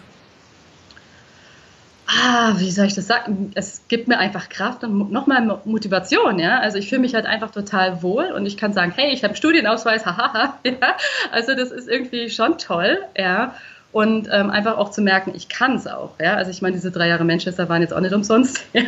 [2.06, 3.52] Ah, wie soll ich das sagen?
[3.54, 6.58] Es gibt mir einfach Kraft und nochmal Motivation, ja.
[6.58, 9.30] Also ich fühle mich halt einfach total wohl und ich kann sagen, hey, ich habe
[9.30, 10.96] einen Studienausweis, hahaha, ja.
[11.30, 13.54] Also das ist irgendwie schon toll, ja
[13.92, 16.12] und ähm, einfach auch zu merken, ich kann es auch.
[16.18, 16.34] Ja?
[16.34, 18.64] Also ich meine, diese drei Jahre Manchester waren jetzt auch nicht umsonst.
[18.72, 18.82] Ja?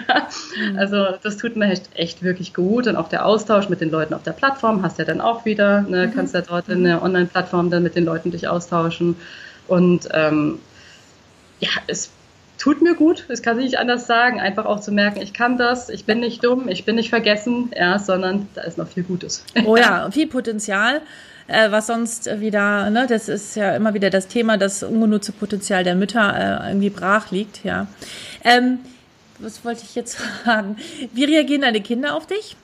[0.58, 0.78] Mhm.
[0.78, 4.14] Also das tut mir echt, echt wirklich gut und auch der Austausch mit den Leuten
[4.14, 6.06] auf der Plattform hast du ja dann auch wieder, ne?
[6.06, 6.14] Mhm.
[6.14, 9.16] kannst ja dort in der Online-Plattform dann mit den Leuten dich austauschen
[9.68, 10.58] und ähm,
[11.60, 12.10] ja, es
[12.58, 15.58] tut mir gut, das kann ich nicht anders sagen, einfach auch zu merken, ich kann
[15.58, 19.02] das, ich bin nicht dumm, ich bin nicht vergessen, ja, sondern da ist noch viel
[19.02, 19.44] Gutes.
[19.66, 21.02] Oh ja, viel Potenzial
[21.46, 25.84] äh, was sonst wieder, ne, das ist ja immer wieder das Thema, das ungenutzte Potenzial
[25.84, 27.86] der Mütter äh, irgendwie brach liegt, ja.
[28.42, 28.78] Ähm,
[29.38, 30.76] was wollte ich jetzt fragen?
[31.12, 32.56] Wie reagieren deine Kinder auf dich?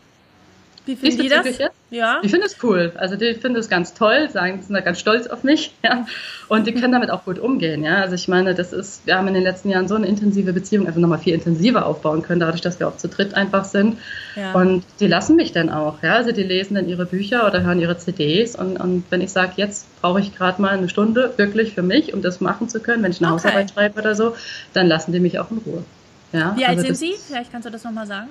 [0.90, 1.46] Wie finden die das?
[1.90, 2.20] Ja.
[2.20, 2.92] Die finden es cool.
[2.96, 5.72] Also die finden es ganz toll, sagen, sind da ganz stolz auf mich.
[5.82, 6.04] Ja.
[6.48, 7.84] Und die können damit auch gut umgehen.
[7.84, 7.96] Ja.
[7.96, 10.86] Also ich meine, das ist, wir haben in den letzten Jahren so eine intensive Beziehung
[10.86, 13.98] einfach nochmal viel intensiver aufbauen können, dadurch, dass wir auch zu dritt einfach sind.
[14.36, 14.52] Ja.
[14.52, 16.02] Und die lassen mich dann auch.
[16.02, 16.14] Ja.
[16.14, 18.56] Also die lesen dann ihre Bücher oder hören ihre CDs.
[18.56, 22.12] Und, und wenn ich sage, jetzt brauche ich gerade mal eine Stunde wirklich für mich,
[22.12, 23.44] um das machen zu können, wenn ich eine okay.
[23.44, 24.34] Hausarbeit schreibe oder so,
[24.74, 25.84] dann lassen die mich auch in Ruhe.
[26.32, 26.54] Ja.
[26.56, 27.14] Wie alt also sind Sie?
[27.26, 28.28] Vielleicht kannst du das nochmal sagen.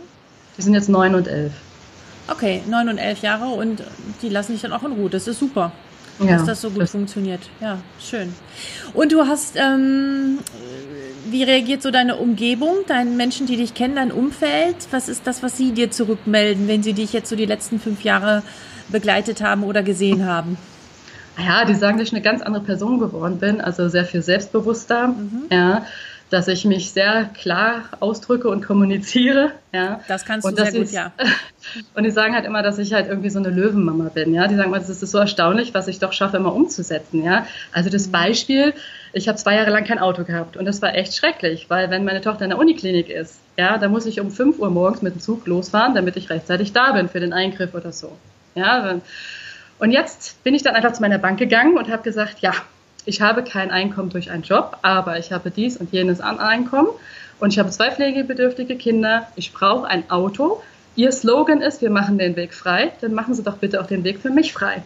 [0.57, 1.53] Die sind jetzt neun und elf.
[2.31, 3.83] Okay, neun und elf Jahre und
[4.21, 5.09] die lassen dich dann auch in Ruhe.
[5.09, 5.71] Das ist super,
[6.19, 7.41] ja, dass das so gut das funktioniert.
[7.59, 8.33] Ja, schön.
[8.93, 10.39] Und du hast, ähm,
[11.29, 14.75] wie reagiert so deine Umgebung, deine Menschen, die dich kennen, dein Umfeld?
[14.91, 18.03] Was ist das, was sie dir zurückmelden, wenn sie dich jetzt so die letzten fünf
[18.03, 18.43] Jahre
[18.89, 20.57] begleitet haben oder gesehen haben?
[21.37, 25.09] Ja, die sagen, dass ich eine ganz andere Person geworden bin, also sehr viel selbstbewusster.
[25.09, 25.43] Mhm.
[25.49, 25.85] Ja,
[26.29, 29.51] dass ich mich sehr klar ausdrücke und kommuniziere.
[29.71, 30.01] Ja.
[30.07, 31.11] Das kannst du sehr gut, ja.
[31.95, 34.33] Und die sagen halt immer, dass ich halt irgendwie so eine Löwenmama bin.
[34.33, 34.47] Ja.
[34.47, 37.23] Die sagen mal, es ist so erstaunlich, was ich doch schaffe, immer umzusetzen.
[37.23, 37.47] Ja.
[37.71, 38.11] Also das mhm.
[38.11, 38.73] Beispiel,
[39.13, 42.05] ich habe zwei Jahre lang kein Auto gehabt und das war echt schrecklich, weil wenn
[42.05, 45.15] meine Tochter in der Uniklinik ist, ja, da muss ich um 5 Uhr morgens mit
[45.15, 48.15] dem Zug losfahren, damit ich rechtzeitig da bin für den Eingriff oder so.
[48.55, 48.99] Ja.
[49.79, 52.53] Und jetzt bin ich dann einfach zu meiner Bank gegangen und habe gesagt, ja,
[53.09, 56.89] ich habe kein Einkommen durch einen Job, aber ich habe dies und jenes an Einkommen
[57.39, 59.27] und ich habe zwei pflegebedürftige Kinder.
[59.35, 60.61] Ich brauche ein Auto.
[60.95, 64.03] Ihr Slogan ist, wir machen den Weg frei, dann machen Sie doch bitte auch den
[64.03, 64.83] Weg für mich frei.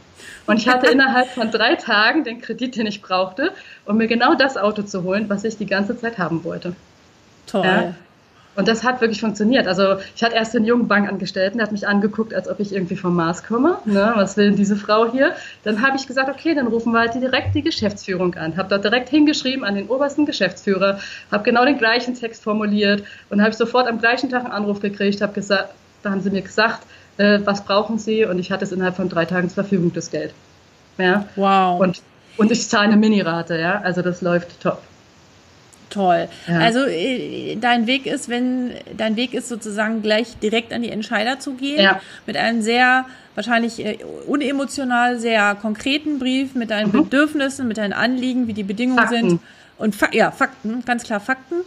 [0.48, 3.52] Und ich hatte innerhalb von drei Tagen den Kredit, den ich brauchte,
[3.86, 6.76] um mir genau das Auto zu holen, was ich die ganze Zeit haben wollte.
[7.46, 7.66] Toll.
[7.66, 7.96] Ja?
[8.56, 9.68] Und das hat wirklich funktioniert.
[9.68, 12.96] Also ich hatte erst den jungen Bankangestellten, der hat mich angeguckt, als ob ich irgendwie
[12.96, 13.80] vom Mars komme.
[13.86, 14.14] Ne?
[14.16, 15.36] Was will denn diese Frau hier?
[15.64, 18.56] Dann habe ich gesagt, okay, dann rufen wir halt direkt die Geschäftsführung an.
[18.56, 21.00] Habe dort direkt hingeschrieben an den obersten Geschäftsführer,
[21.32, 25.22] habe genau den gleichen Text formuliert und habe sofort am gleichen Tag einen Anruf gekriegt,
[25.22, 25.70] habe gesagt,
[26.04, 26.84] da haben sie mir gesagt,
[27.18, 28.26] äh, was brauchen sie?
[28.26, 30.34] Und ich hatte es innerhalb von drei Tagen zur Verfügung, das Geld.
[30.98, 31.26] Ja?
[31.36, 31.80] Wow.
[31.80, 32.02] Und,
[32.38, 33.82] und ich zahle eine Minirate, ja.
[33.82, 34.82] Also das läuft top.
[35.94, 36.28] Toll.
[36.48, 36.60] Ja.
[36.60, 41.40] Also äh, dein Weg ist, wenn dein Weg ist sozusagen gleich direkt an die Entscheider
[41.40, 42.02] zu gehen, ja.
[42.26, 47.04] mit einem sehr wahrscheinlich äh, unemotional sehr konkreten Brief mit deinen mhm.
[47.04, 49.30] Bedürfnissen, mit deinen Anliegen, wie die Bedingungen Fakten.
[49.30, 49.40] sind
[49.78, 51.58] und ja Fakten, ganz klar Fakten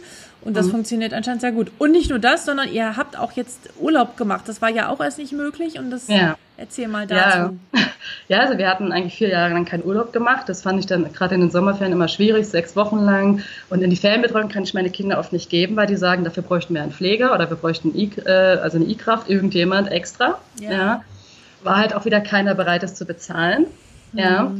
[0.41, 0.71] und das mhm.
[0.71, 1.71] funktioniert anscheinend sehr gut.
[1.77, 4.43] Und nicht nur das, sondern ihr habt auch jetzt Urlaub gemacht.
[4.47, 5.79] Das war ja auch erst nicht möglich.
[5.79, 6.37] Und das ja.
[6.57, 7.57] erzähl mal dazu.
[7.73, 7.81] Ja.
[8.27, 10.47] ja, also wir hatten eigentlich vier Jahre lang keinen Urlaub gemacht.
[10.47, 13.41] Das fand ich dann gerade in den Sommerferien immer schwierig, sechs Wochen lang.
[13.69, 16.43] Und in die Ferienbetreuung kann ich meine Kinder oft nicht geben, weil die sagen, dafür
[16.43, 20.39] bräuchten wir einen Pfleger oder wir bräuchten I, äh, also eine E-Kraft, irgendjemand extra.
[20.59, 20.71] Ja.
[20.71, 21.03] ja.
[21.63, 23.65] War halt auch wieder keiner bereit, das zu bezahlen.
[24.13, 24.19] Mhm.
[24.19, 24.51] Ja.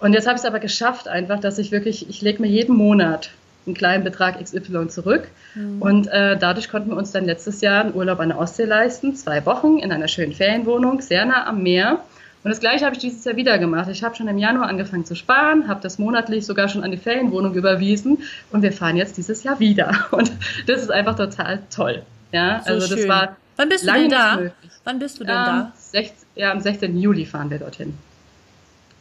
[0.00, 2.76] Und jetzt habe ich es aber geschafft, einfach, dass ich wirklich, ich lege mir jeden
[2.76, 3.30] Monat
[3.66, 5.28] einen kleinen Betrag XY zurück.
[5.54, 5.82] Mhm.
[5.82, 9.14] Und äh, dadurch konnten wir uns dann letztes Jahr einen Urlaub an der Ostsee leisten,
[9.16, 12.00] zwei Wochen in einer schönen Ferienwohnung, sehr nah am Meer.
[12.44, 13.88] Und das gleiche habe ich dieses Jahr wieder gemacht.
[13.90, 16.98] Ich habe schon im Januar angefangen zu sparen, habe das monatlich sogar schon an die
[16.98, 18.18] Ferienwohnung überwiesen
[18.52, 20.08] und wir fahren jetzt dieses Jahr wieder.
[20.10, 20.30] Und
[20.66, 22.02] das ist einfach total toll.
[22.32, 23.08] Ja, so also das schön.
[23.08, 23.36] war.
[23.56, 24.38] Wann bist du denn da?
[24.84, 25.72] Wann bist du denn ähm, da?
[25.76, 26.98] 16, ja, am 16.
[26.98, 27.96] Juli fahren wir dorthin.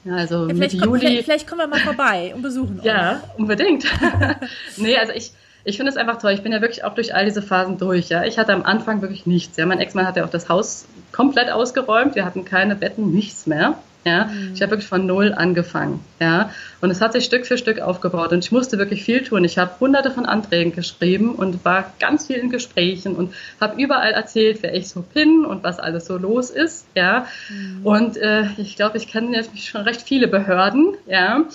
[0.05, 2.83] Ja, also ja, vielleicht, kommt, vielleicht, vielleicht, kommen wir mal vorbei und besuchen uns.
[2.83, 3.85] Ja, unbedingt.
[4.77, 5.31] nee, also ich,
[5.63, 6.31] ich finde es einfach toll.
[6.31, 8.09] Ich bin ja wirklich auch durch all diese Phasen durch.
[8.09, 8.25] Ja.
[8.25, 9.57] Ich hatte am Anfang wirklich nichts.
[9.57, 9.65] Ja.
[9.65, 12.15] Mein Ex-Mann hat ja auch das Haus komplett ausgeräumt.
[12.15, 13.77] Wir hatten keine Betten, nichts mehr.
[14.05, 14.51] Ja, mhm.
[14.53, 16.01] ich habe wirklich von null angefangen.
[16.19, 16.49] Ja,
[16.81, 19.43] und es hat sich Stück für Stück aufgebaut und ich musste wirklich viel tun.
[19.43, 24.11] Ich habe hunderte von Anträgen geschrieben und war ganz viel in Gesprächen und habe überall
[24.11, 26.85] erzählt, wer ich so bin und was alles so los ist.
[26.95, 27.85] Ja, mhm.
[27.85, 30.95] und äh, ich glaube, ich kenne jetzt schon recht viele Behörden.
[31.07, 31.45] Ja,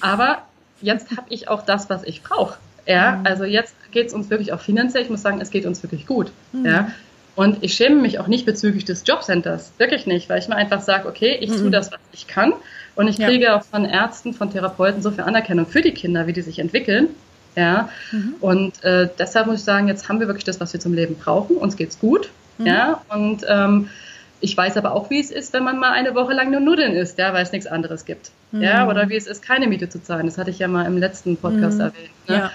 [0.00, 0.42] aber
[0.82, 2.58] jetzt habe ich auch das, was ich brauche.
[2.86, 3.26] Ja, mhm.
[3.26, 5.02] also jetzt geht es uns wirklich auch finanziell.
[5.02, 6.30] Ich muss sagen, es geht uns wirklich gut.
[6.52, 6.66] Mhm.
[6.66, 6.90] Ja.
[7.36, 9.72] Und ich schäme mich auch nicht bezüglich des Jobcenters.
[9.76, 11.72] Wirklich nicht, weil ich mir einfach sage, okay, ich tue mhm.
[11.72, 12.54] das, was ich kann.
[12.96, 13.58] Und ich kriege ja.
[13.58, 17.08] auch von Ärzten, von Therapeuten so viel Anerkennung für die Kinder, wie die sich entwickeln.
[17.54, 17.90] Ja.
[18.10, 18.34] Mhm.
[18.40, 21.16] Und äh, deshalb muss ich sagen, jetzt haben wir wirklich das, was wir zum Leben
[21.16, 21.56] brauchen.
[21.56, 22.30] Uns geht's gut.
[22.56, 22.66] Mhm.
[22.66, 23.02] Ja.
[23.10, 23.90] Und ähm,
[24.40, 26.94] ich weiß aber auch, wie es ist, wenn man mal eine Woche lang nur Nudeln
[26.94, 28.30] isst, ja, weil es nichts anderes gibt.
[28.52, 28.62] Mhm.
[28.62, 30.24] Ja, oder wie es ist, keine Miete zu zahlen.
[30.24, 31.84] Das hatte ich ja mal im letzten Podcast mhm.
[31.84, 32.28] erwähnt.
[32.28, 32.34] Ne?
[32.34, 32.50] Ja.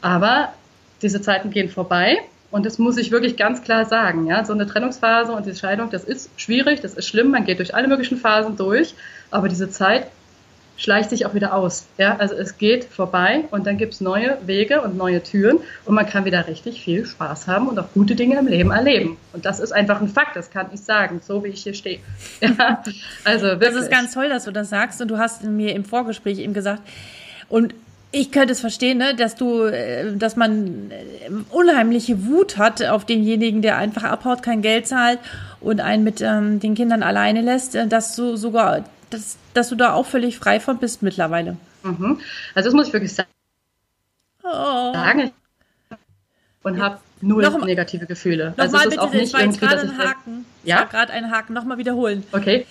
[0.00, 0.52] Aber
[1.00, 2.18] diese Zeiten gehen vorbei
[2.50, 4.26] und das muss ich wirklich ganz klar sagen.
[4.26, 4.44] Ja?
[4.44, 7.74] So eine Trennungsphase und die Scheidung, das ist schwierig, das ist schlimm, man geht durch
[7.74, 8.94] alle möglichen Phasen durch,
[9.30, 10.06] aber diese Zeit
[10.78, 11.86] schleicht sich auch wieder aus.
[11.98, 12.16] Ja?
[12.16, 16.06] Also es geht vorbei und dann gibt es neue Wege und neue Türen und man
[16.06, 19.16] kann wieder richtig viel Spaß haben und auch gute Dinge im Leben erleben.
[19.32, 21.98] Und das ist einfach ein Fakt, das kann ich sagen, so wie ich hier stehe.
[22.40, 22.82] Ja?
[23.24, 23.70] Also wirklich.
[23.70, 26.54] Das ist ganz toll, dass du das sagst und du hast mir im Vorgespräch eben
[26.54, 26.82] gesagt,
[27.48, 27.74] und
[28.12, 33.04] ich könnte es verstehen, ne, dass du, äh, dass man äh, unheimliche Wut hat auf
[33.04, 35.18] denjenigen, der einfach abhaut, kein Geld zahlt
[35.60, 39.74] und einen mit ähm, den Kindern alleine lässt, äh, dass du sogar, dass, dass du
[39.74, 41.56] da auch völlig frei von bist mittlerweile.
[41.82, 42.20] Mhm.
[42.54, 43.28] Also das muss ich wirklich sagen.
[44.42, 44.92] Oh.
[46.62, 48.54] Und habe null noch, negative Gefühle.
[48.56, 50.44] Noch also mal, es ist bitte, auch nicht irgendwie, dass ich Haken.
[50.64, 51.52] Ja, gerade einen Haken.
[51.52, 52.24] Nochmal wiederholen.
[52.32, 52.66] Okay.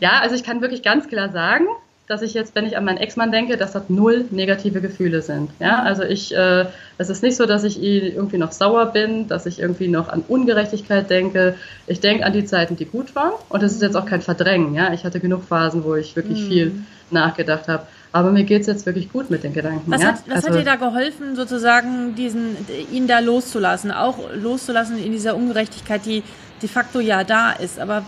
[0.00, 1.66] Ja, also ich kann wirklich ganz klar sagen,
[2.08, 5.50] dass ich jetzt, wenn ich an meinen Ex-Mann denke, dass das null negative Gefühle sind.
[5.60, 6.66] Ja, also ich, äh,
[6.98, 10.22] es ist nicht so, dass ich irgendwie noch sauer bin, dass ich irgendwie noch an
[10.26, 11.54] Ungerechtigkeit denke.
[11.86, 13.32] Ich denke an die Zeiten, die gut waren.
[13.48, 14.74] Und es ist jetzt auch kein Verdrängen.
[14.74, 16.48] Ja, ich hatte genug Phasen, wo ich wirklich mhm.
[16.48, 16.72] viel
[17.10, 17.86] nachgedacht habe.
[18.10, 19.90] Aber mir geht es jetzt wirklich gut mit den Gedanken.
[19.90, 20.08] Was, ja?
[20.08, 22.56] hat, was also, hat dir da geholfen, sozusagen diesen,
[22.92, 23.90] ihn da loszulassen?
[23.90, 26.22] Auch loszulassen in dieser Ungerechtigkeit, die
[26.60, 27.78] de facto ja da ist.
[27.78, 28.04] Aber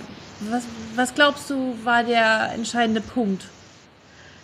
[0.50, 3.46] was, was glaubst du, war der entscheidende Punkt?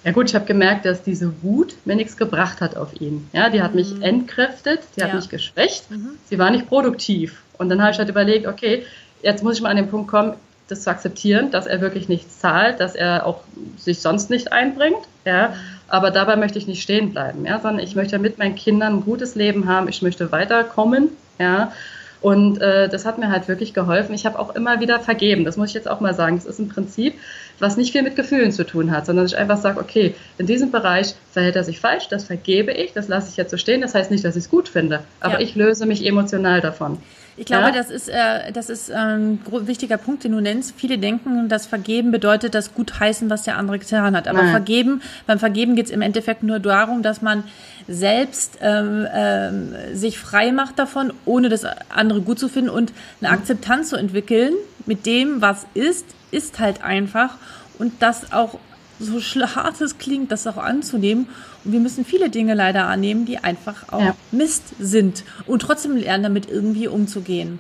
[0.05, 3.29] Ja gut, ich habe gemerkt, dass diese Wut mir nichts gebracht hat auf ihn.
[3.33, 4.03] Ja, die hat mich mhm.
[4.03, 5.17] entkräftet, die hat ja.
[5.17, 6.11] mich geschwächt, mhm.
[6.25, 7.43] sie war nicht produktiv.
[7.59, 8.85] Und dann habe ich halt überlegt, okay,
[9.23, 10.35] jetzt muss ich mal an den Punkt kommen,
[10.69, 13.41] das zu akzeptieren, dass er wirklich nichts zahlt, dass er auch
[13.77, 15.01] sich sonst nicht einbringt.
[15.27, 15.55] Ja, mhm.
[15.89, 19.05] aber dabei möchte ich nicht stehen bleiben, ja, sondern ich möchte mit meinen Kindern ein
[19.05, 21.73] gutes Leben haben, ich möchte weiterkommen, ja.
[22.21, 24.15] Und äh, das hat mir halt wirklich geholfen.
[24.15, 25.45] Ich habe auch immer wieder vergeben.
[25.45, 26.37] Das muss ich jetzt auch mal sagen.
[26.37, 27.15] Das ist ein Prinzip,
[27.59, 30.71] was nicht viel mit Gefühlen zu tun hat, sondern ich einfach sage, okay, in diesem
[30.71, 33.81] Bereich verhält er sich falsch, das vergebe ich, das lasse ich jetzt so stehen.
[33.81, 35.41] Das heißt nicht, dass ich es gut finde, aber ja.
[35.41, 36.99] ich löse mich emotional davon.
[37.41, 37.73] Ich glaube, ja?
[37.73, 40.75] das ist, äh, das ist ein ähm, wichtiger Punkt, den du nennst.
[40.77, 44.29] Viele denken, dass Vergeben bedeutet das Gutheißen, was der andere getan hat.
[44.29, 44.51] Aber Nein.
[44.51, 47.45] Vergeben, beim Vergeben geht es im Endeffekt nur darum, dass man
[47.89, 53.31] selbst ähm, ähm, sich frei macht davon, ohne das andere gut zu finden und eine
[53.31, 54.53] Akzeptanz zu entwickeln
[54.85, 57.37] mit dem, was ist, ist halt einfach.
[57.79, 58.59] Und das auch
[59.01, 61.29] so hart es klingt, das auch anzunehmen.
[61.65, 64.15] Und wir müssen viele Dinge leider annehmen, die einfach auch ja.
[64.31, 67.59] Mist sind und trotzdem lernen, damit irgendwie umzugehen.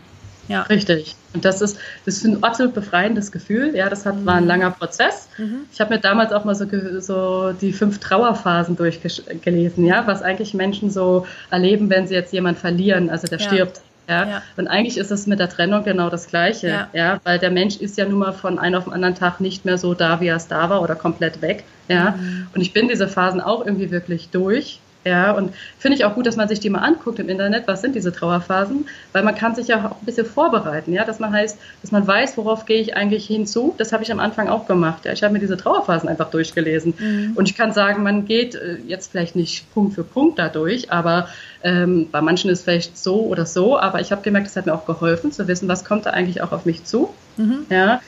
[0.49, 0.63] Ja.
[0.63, 1.15] Richtig.
[1.33, 3.75] Und das ist, das ist ein absolut befreiendes Gefühl.
[3.77, 4.27] Ja, das hat, mhm.
[4.27, 5.29] war ein langer Prozess.
[5.39, 5.61] Mhm.
[5.73, 6.67] Ich habe mir damals auch mal so,
[7.01, 12.61] so die fünf Trauerphasen durchgelesen, ja, was eigentlich Menschen so erleben, wenn sie jetzt jemanden
[12.61, 13.47] verlieren, also der ja.
[13.47, 13.81] stirbt.
[14.11, 14.29] Ja?
[14.29, 14.43] ja?
[14.57, 16.89] Und eigentlich ist es mit der Trennung genau das Gleiche, ja.
[16.93, 19.65] ja, weil der Mensch ist ja nun mal von einem auf den anderen Tag nicht
[19.65, 22.13] mehr so da, wie er es da war oder komplett weg, ja.
[22.13, 22.49] Mhm.
[22.55, 26.27] Und ich bin diese Phasen auch irgendwie wirklich durch, ja, und finde ich auch gut,
[26.27, 29.55] dass man sich die mal anguckt im Internet, was sind diese Trauerphasen, weil man kann
[29.55, 32.81] sich ja auch ein bisschen vorbereiten, ja, dass man heißt, dass man weiß, worauf gehe
[32.81, 33.75] ich eigentlich hinzu.
[33.79, 35.07] Das habe ich am Anfang auch gemacht.
[35.07, 35.13] Ja.
[35.13, 36.95] Ich habe mir diese Trauerphasen einfach durchgelesen.
[36.99, 37.33] Mhm.
[37.35, 41.29] Und ich kann sagen, man geht äh, jetzt vielleicht nicht Punkt für Punkt dadurch, aber
[41.63, 44.67] ähm, bei manchen ist es vielleicht so oder so, aber ich habe gemerkt, es hat
[44.67, 47.15] mir auch geholfen zu wissen, was kommt da eigentlich auch auf mich zu.
[47.39, 47.67] Mhm.
[47.71, 48.01] Ja.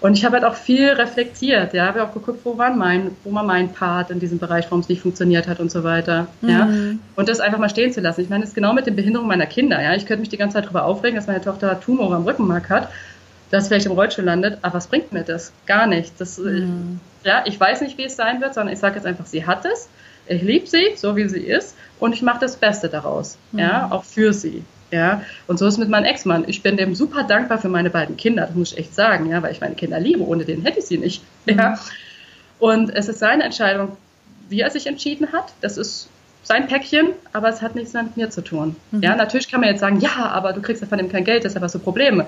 [0.00, 3.34] Und ich habe halt auch viel reflektiert, ja, habe auch geguckt, wo war mein, wo
[3.34, 6.48] war mein Part in diesem Bereich, warum es nicht funktioniert hat und so weiter, mhm.
[6.48, 6.68] ja.
[7.16, 8.20] Und das einfach mal stehen zu lassen.
[8.20, 9.94] Ich meine, das ist genau mit den Behinderungen meiner Kinder, ja.
[9.94, 12.88] Ich könnte mich die ganze Zeit darüber aufregen, dass meine Tochter Tumore am Rückenmark hat.
[13.50, 15.52] das vielleicht im Rollstuhl landet, aber was bringt mir das?
[15.66, 16.16] Gar nichts.
[16.18, 17.00] Das, mhm.
[17.24, 19.64] Ja, ich weiß nicht, wie es sein wird, sondern ich sage jetzt einfach, sie hat
[19.64, 19.88] es,
[20.26, 23.58] ich liebe sie, so wie sie ist, und ich mache das Beste daraus, mhm.
[23.60, 24.62] ja, auch für sie.
[24.90, 26.44] Ja, und so ist es mit meinem Ex-Mann.
[26.46, 29.42] Ich bin dem super dankbar für meine beiden Kinder, das muss ich echt sagen, ja,
[29.42, 31.22] weil ich meine Kinder liebe, ohne den hätte ich sie nicht.
[31.46, 31.58] Mhm.
[31.58, 31.78] Ja.
[32.58, 33.96] Und es ist seine Entscheidung,
[34.48, 35.52] wie er sich entschieden hat.
[35.60, 36.08] Das ist
[36.42, 38.76] sein Päckchen, aber es hat nichts mit mir zu tun.
[38.90, 39.02] Mhm.
[39.02, 41.44] Ja, natürlich kann man jetzt sagen, ja, aber du kriegst ja von ihm kein Geld,
[41.44, 42.26] deshalb hast du Probleme.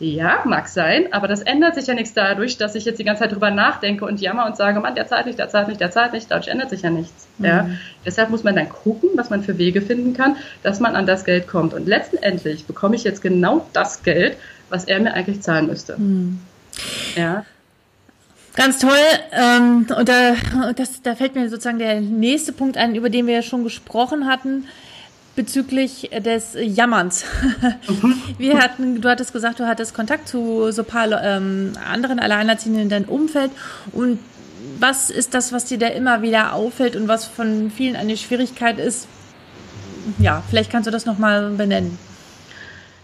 [0.00, 3.22] Ja, mag sein, aber das ändert sich ja nichts dadurch, dass ich jetzt die ganze
[3.22, 5.90] Zeit drüber nachdenke und jammer und sage, Mann, der zahlt nicht, der zahlt nicht, der
[5.90, 7.28] zahlt nicht, dadurch ändert sich ja nichts.
[7.36, 7.44] Mhm.
[7.44, 7.70] Ja,
[8.06, 11.26] deshalb muss man dann gucken, was man für Wege finden kann, dass man an das
[11.26, 11.74] Geld kommt.
[11.74, 14.38] Und letztendlich bekomme ich jetzt genau das Geld,
[14.70, 15.98] was er mir eigentlich zahlen müsste.
[15.98, 16.40] Mhm.
[17.14, 17.44] Ja.
[18.56, 18.90] Ganz toll.
[19.32, 20.34] Ähm, und da,
[20.76, 24.26] das, da fällt mir sozusagen der nächste Punkt ein, über den wir ja schon gesprochen
[24.26, 24.64] hatten
[25.40, 27.24] bezüglich des Jammerns.
[27.88, 28.20] Mhm.
[28.36, 32.82] Wir hatten, du hattest gesagt, du hattest Kontakt zu so ein paar ähm, anderen Alleinerziehenden
[32.82, 33.50] in deinem Umfeld.
[33.92, 34.18] Und
[34.78, 38.78] was ist das, was dir da immer wieder auffällt und was von vielen eine Schwierigkeit
[38.78, 39.08] ist?
[40.18, 41.98] Ja, vielleicht kannst du das nochmal benennen.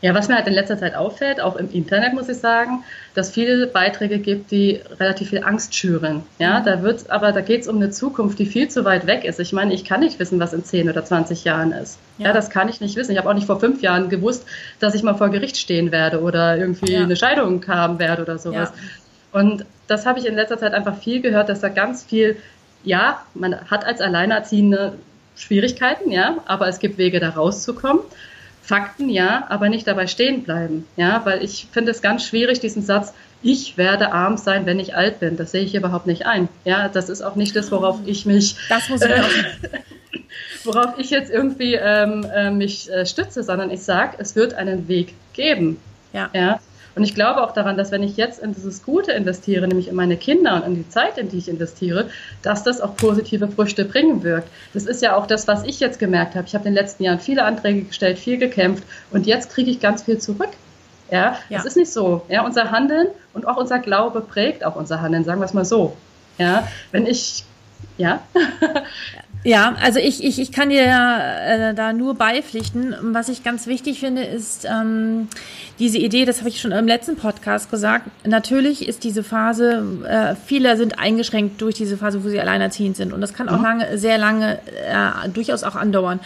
[0.03, 3.31] Ja, was mir halt in letzter Zeit auffällt, auch im Internet muss ich sagen, dass
[3.31, 6.23] viele Beiträge gibt, die relativ viel Angst schüren.
[6.39, 6.65] Ja, mhm.
[6.65, 9.41] da wird, aber da geht es um eine Zukunft, die viel zu weit weg ist.
[9.41, 11.99] Ich meine, ich kann nicht wissen, was in 10 oder 20 Jahren ist.
[12.19, 13.13] Ja, ja das kann ich nicht wissen.
[13.13, 14.45] Ich habe auch nicht vor fünf Jahren gewusst,
[14.81, 17.03] dass ich mal vor Gericht stehen werde oder irgendwie ja.
[17.03, 18.73] eine Scheidung haben werde oder sowas.
[19.33, 19.41] Ja.
[19.41, 22.37] Und das habe ich in letzter Zeit einfach viel gehört, dass da ganz viel,
[22.85, 24.93] ja, man hat als Alleinerziehende
[25.37, 28.01] Schwierigkeiten, ja, aber es gibt Wege, da rauszukommen.
[28.67, 30.87] Fakten ja, aber nicht dabei stehen bleiben.
[30.97, 34.97] Ja, weil ich finde es ganz schwierig, diesen Satz, ich werde arm sein, wenn ich
[34.97, 35.37] alt bin.
[35.37, 36.49] Das sehe ich überhaupt nicht ein.
[36.65, 39.23] Ja, das ist auch nicht das, worauf ich mich, das muss ich äh,
[40.65, 44.89] worauf ich jetzt irgendwie ähm, äh, mich äh, stütze, sondern ich sage, es wird einen
[44.89, 45.79] Weg geben.
[46.13, 46.29] Ja.
[46.35, 46.59] ja.
[46.97, 49.95] Und ich glaube auch daran, dass wenn ich jetzt in dieses Gute investiere, nämlich in
[49.95, 52.09] meine Kinder und in die Zeit, in die ich investiere,
[52.41, 54.45] dass das auch positive Früchte bringen wird.
[54.73, 56.47] Das ist ja auch das, was ich jetzt gemerkt habe.
[56.47, 59.79] Ich habe in den letzten Jahren viele Anträge gestellt, viel gekämpft und jetzt kriege ich
[59.79, 60.49] ganz viel zurück.
[61.11, 62.23] Ja, ja, das ist nicht so.
[62.29, 65.67] Ja, unser Handeln und auch unser Glaube prägt auch unser Handeln, sagen wir es mal
[65.67, 65.95] so.
[66.39, 67.45] Ja, wenn ich,
[67.99, 68.23] ja.
[69.47, 72.97] Ja, also ich, ich, ich kann dir äh, da nur beipflichten.
[73.01, 75.29] Was ich ganz wichtig finde, ist ähm,
[75.79, 78.11] diese Idee, das habe ich schon im letzten Podcast gesagt.
[78.27, 83.13] Natürlich ist diese Phase, äh, viele sind eingeschränkt durch diese Phase, wo sie alleinerziehend sind.
[83.13, 83.65] Und das kann auch mhm.
[83.65, 86.19] lange, sehr lange äh, durchaus auch andauern.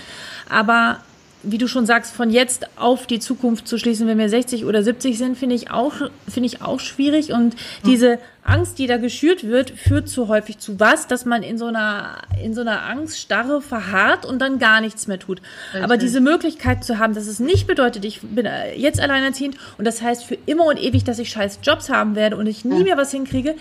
[0.48, 1.00] Aber
[1.42, 4.82] wie du schon sagst, von jetzt auf die Zukunft zu schließen, wenn wir 60 oder
[4.82, 5.92] 70 sind, finde ich auch,
[6.26, 7.32] finde ich auch schwierig.
[7.32, 7.54] Und
[7.84, 8.18] diese
[8.50, 12.18] Angst, die da geschürt wird, führt zu häufig zu was, dass man in so einer,
[12.42, 15.40] in so einer Angststarre verharrt und dann gar nichts mehr tut.
[15.68, 15.84] Richtig.
[15.84, 20.02] Aber diese Möglichkeit zu haben, dass es nicht bedeutet, ich bin jetzt alleinerziehend und das
[20.02, 22.96] heißt für immer und ewig, dass ich scheiß Jobs haben werde und ich nie mehr
[22.96, 23.54] was hinkriege,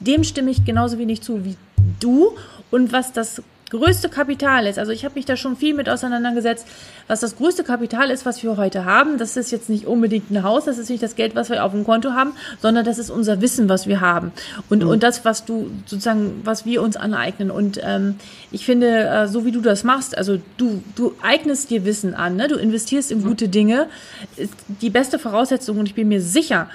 [0.00, 1.56] dem stimme ich genauso wenig zu wie
[2.00, 2.36] du.
[2.70, 6.66] Und was das größte Kapital ist, also ich habe mich da schon viel mit auseinandergesetzt,
[7.08, 9.16] was das größte Kapital ist, was wir heute haben.
[9.16, 11.72] Das ist jetzt nicht unbedingt ein Haus, das ist nicht das Geld, was wir auf
[11.72, 14.32] dem Konto haben, sondern das ist unser Wissen, was wir haben.
[14.68, 14.90] Und, mhm.
[14.90, 17.50] und das, was du sozusagen, was wir uns aneignen.
[17.50, 18.16] Und ähm,
[18.50, 22.36] ich finde, äh, so wie du das machst, also du, du eignest dir Wissen an,
[22.36, 22.48] ne?
[22.48, 23.28] du investierst in mhm.
[23.28, 23.86] gute Dinge,
[24.36, 26.68] ist die beste Voraussetzung und ich bin mir sicher,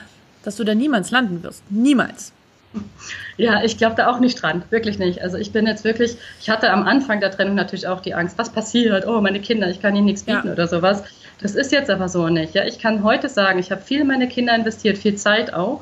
[0.43, 1.61] dass du da niemals landen wirst.
[1.69, 2.33] Niemals.
[3.37, 5.21] Ja, ich glaube da auch nicht dran, wirklich nicht.
[5.21, 8.37] Also ich bin jetzt wirklich, ich hatte am Anfang der Trennung natürlich auch die Angst,
[8.37, 9.05] was passiert?
[9.07, 10.53] Oh, meine Kinder, ich kann ihnen nichts bieten ja.
[10.53, 11.03] oder sowas.
[11.39, 12.55] Das ist jetzt aber so nicht.
[12.55, 15.81] Ja, ich kann heute sagen, ich habe viel in meine Kinder investiert, viel Zeit auch.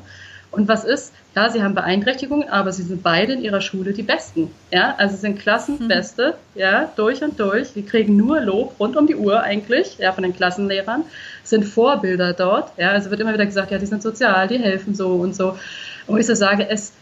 [0.50, 1.12] Und was ist?
[1.34, 4.50] Ja, sie haben Beeinträchtigungen, aber sie sind beide in ihrer Schule die Besten.
[4.70, 6.60] Ja, also sind Klassenbeste, mhm.
[6.60, 7.74] ja, durch und durch.
[7.74, 11.04] Die kriegen nur Lob rund um die Uhr eigentlich, ja, von den Klassenlehrern,
[11.44, 12.70] sind Vorbilder dort.
[12.78, 15.58] Ja, also wird immer wieder gesagt, ja, die sind sozial, die helfen so und so.
[16.06, 16.92] Und ich so sage, es,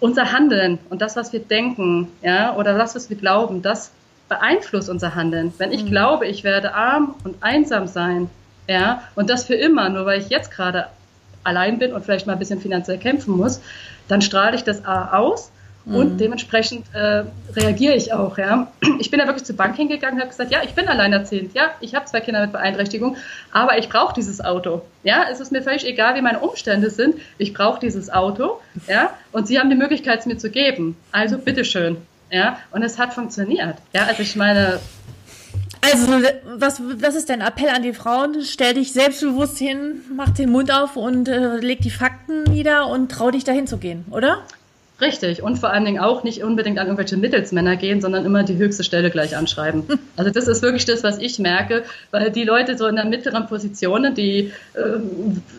[0.00, 3.92] unser Handeln und das, was wir denken, ja, oder das, was wir glauben, das
[4.28, 5.52] beeinflusst unser Handeln.
[5.58, 5.90] Wenn ich mhm.
[5.90, 8.30] glaube, ich werde arm und einsam sein,
[8.68, 10.86] ja, und das für immer, nur weil ich jetzt gerade
[11.42, 13.60] allein bin und vielleicht mal ein bisschen finanziell kämpfen muss,
[14.08, 15.50] dann strahle ich das A aus
[15.86, 16.18] und mhm.
[16.18, 18.36] dementsprechend äh, reagiere ich auch.
[18.38, 18.70] Ja.
[18.98, 21.70] Ich bin da wirklich zur Bank hingegangen und habe gesagt, ja, ich bin alleinerziehend, ja,
[21.80, 23.16] ich habe zwei Kinder mit Beeinträchtigung,
[23.50, 24.82] aber ich brauche dieses Auto.
[25.04, 27.16] Ja, es ist mir völlig egal, wie meine Umstände sind.
[27.38, 30.96] Ich brauche dieses Auto, ja, und sie haben die Möglichkeit, es mir zu geben.
[31.12, 31.96] Also bitteschön.
[32.30, 33.76] Ja, und es hat funktioniert.
[33.92, 34.78] Ja, also ich meine,
[35.82, 36.06] also,
[36.56, 38.44] was, was ist dein Appell an die Frauen?
[38.44, 43.10] Stell dich selbstbewusst hin, mach den Mund auf und äh, leg die Fakten nieder und
[43.10, 44.44] trau dich dahin zu gehen, oder?
[45.00, 45.42] Richtig.
[45.42, 48.84] Und vor allen Dingen auch nicht unbedingt an irgendwelche Mittelsmänner gehen, sondern immer die höchste
[48.84, 49.84] Stelle gleich anschreiben.
[50.16, 53.46] Also das ist wirklich das, was ich merke, weil die Leute so in der mittleren
[53.46, 54.80] Position, die, äh,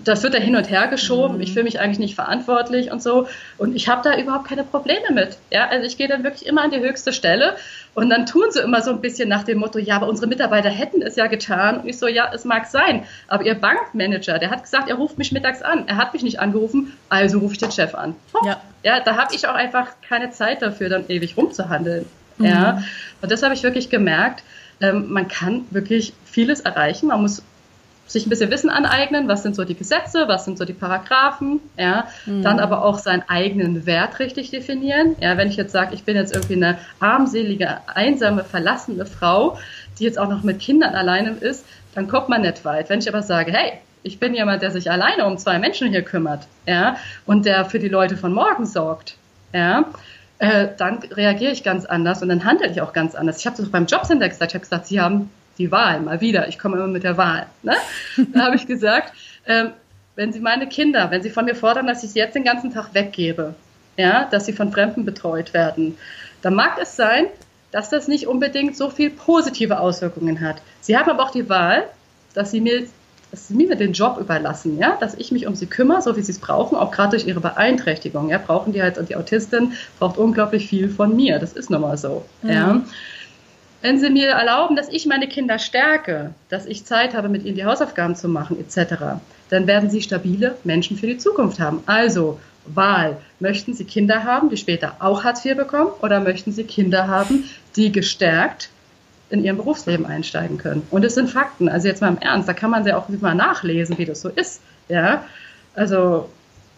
[0.03, 1.37] das wird da hin und her geschoben.
[1.37, 1.41] Mhm.
[1.41, 3.27] Ich fühle mich eigentlich nicht verantwortlich und so.
[3.57, 5.37] Und ich habe da überhaupt keine Probleme mit.
[5.51, 7.55] Ja, also ich gehe dann wirklich immer an die höchste Stelle
[7.93, 10.69] und dann tun sie immer so ein bisschen nach dem Motto, ja, aber unsere Mitarbeiter
[10.69, 11.81] hätten es ja getan.
[11.81, 13.03] Und ich so, ja, es mag sein.
[13.27, 15.87] Aber ihr Bankmanager, der hat gesagt, er ruft mich mittags an.
[15.87, 18.15] Er hat mich nicht angerufen, also rufe ich den Chef an.
[18.45, 22.05] Ja, ja da habe ich auch einfach keine Zeit dafür, dann ewig rumzuhandeln.
[22.37, 22.45] Mhm.
[22.45, 22.83] Ja,
[23.21, 24.43] und das habe ich wirklich gemerkt.
[24.79, 27.07] Ähm, man kann wirklich vieles erreichen.
[27.07, 27.43] Man muss
[28.11, 31.59] sich ein bisschen Wissen aneignen, was sind so die Gesetze, was sind so die Paragraphen,
[31.77, 32.43] ja, mhm.
[32.43, 35.15] dann aber auch seinen eigenen Wert richtig definieren.
[35.19, 39.57] Ja, wenn ich jetzt sage, ich bin jetzt irgendwie eine armselige, einsame, verlassene Frau,
[39.99, 42.89] die jetzt auch noch mit Kindern alleine ist, dann kommt man nicht weit.
[42.89, 46.01] Wenn ich aber sage, hey, ich bin jemand, der sich alleine um zwei Menschen hier
[46.01, 49.15] kümmert, ja, und der für die Leute von morgen sorgt,
[49.53, 49.85] ja,
[50.39, 53.39] äh, dann reagiere ich ganz anders und dann handle ich auch ganz anders.
[53.39, 55.29] Ich habe das beim Jobcenter gesagt, ich habe gesagt, Sie haben
[55.61, 57.45] die Wahl, mal wieder, ich komme immer mit der Wahl.
[57.63, 57.75] Ne?
[58.33, 59.13] Da habe ich gesagt,
[59.45, 59.71] ähm,
[60.15, 62.73] wenn Sie meine Kinder, wenn Sie von mir fordern, dass ich sie jetzt den ganzen
[62.73, 63.55] Tag weggebe,
[63.97, 65.97] ja, dass sie von Fremden betreut werden,
[66.41, 67.27] dann mag es sein,
[67.71, 70.61] dass das nicht unbedingt so viel positive Auswirkungen hat.
[70.81, 71.83] Sie haben aber auch die Wahl,
[72.33, 72.87] dass Sie mir
[73.31, 76.21] dass sie mir den Job überlassen, ja, dass ich mich um sie kümmere, so wie
[76.21, 80.17] sie es brauchen, auch gerade durch ihre Beeinträchtigung, ja, brauchen die halt, die Autistin braucht
[80.17, 82.49] unglaublich viel von mir, das ist nun mal so, mhm.
[82.49, 82.81] ja.
[83.81, 87.55] Wenn Sie mir erlauben, dass ich meine Kinder stärke, dass ich Zeit habe, mit ihnen
[87.55, 91.81] die Hausaufgaben zu machen, etc., dann werden Sie stabile Menschen für die Zukunft haben.
[91.87, 93.17] Also Wahl.
[93.39, 97.49] Möchten Sie Kinder haben, die später auch Hartz IV bekommen, oder möchten Sie Kinder haben,
[97.75, 98.69] die gestärkt
[99.31, 100.83] in ihrem Berufsleben einsteigen können?
[100.91, 101.67] Und es sind Fakten.
[101.67, 104.29] Also jetzt mal im Ernst, da kann man ja auch mal nachlesen, wie das so
[104.29, 104.61] ist.
[104.89, 105.25] Ja,
[105.73, 106.29] also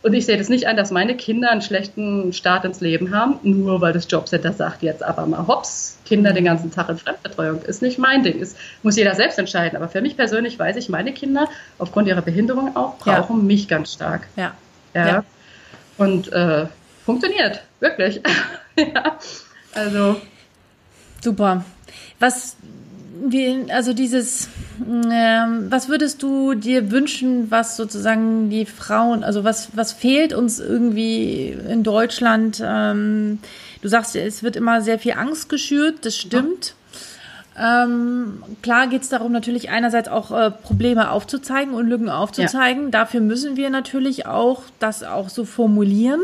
[0.04, 3.40] und ich sehe das nicht ein, dass meine Kinder einen schlechten Start ins Leben haben,
[3.44, 7.62] nur weil das Jobcenter sagt jetzt aber mal hops, Kinder den ganzen Tag in Fremdbetreuung.
[7.62, 8.38] Ist nicht mein Ding.
[8.40, 9.78] Ist, muss jeder selbst entscheiden.
[9.78, 11.48] Aber für mich persönlich weiß ich, meine Kinder,
[11.80, 13.44] aufgrund ihrer Behinderung auch, brauchen ja.
[13.44, 14.28] mich ganz stark.
[14.36, 14.54] Ja.
[14.94, 15.08] ja.
[15.08, 15.24] ja.
[15.98, 16.66] Und äh,
[17.06, 18.22] funktioniert, wirklich.
[18.76, 19.18] ja.
[19.74, 20.18] Also.
[21.22, 21.64] Super.
[22.20, 22.58] Was
[23.26, 24.50] wie, also dieses,
[24.86, 30.60] ähm, was würdest du dir wünschen, was sozusagen die Frauen, also was, was fehlt uns
[30.60, 32.62] irgendwie in Deutschland?
[32.64, 33.40] Ähm,
[33.82, 36.76] du sagst, es wird immer sehr viel Angst geschürt, das stimmt.
[37.56, 42.86] Ähm, klar geht es darum, natürlich einerseits auch äh, Probleme aufzuzeigen und Lücken aufzuzeigen.
[42.86, 42.90] Ja.
[42.90, 46.22] Dafür müssen wir natürlich auch das auch so formulieren.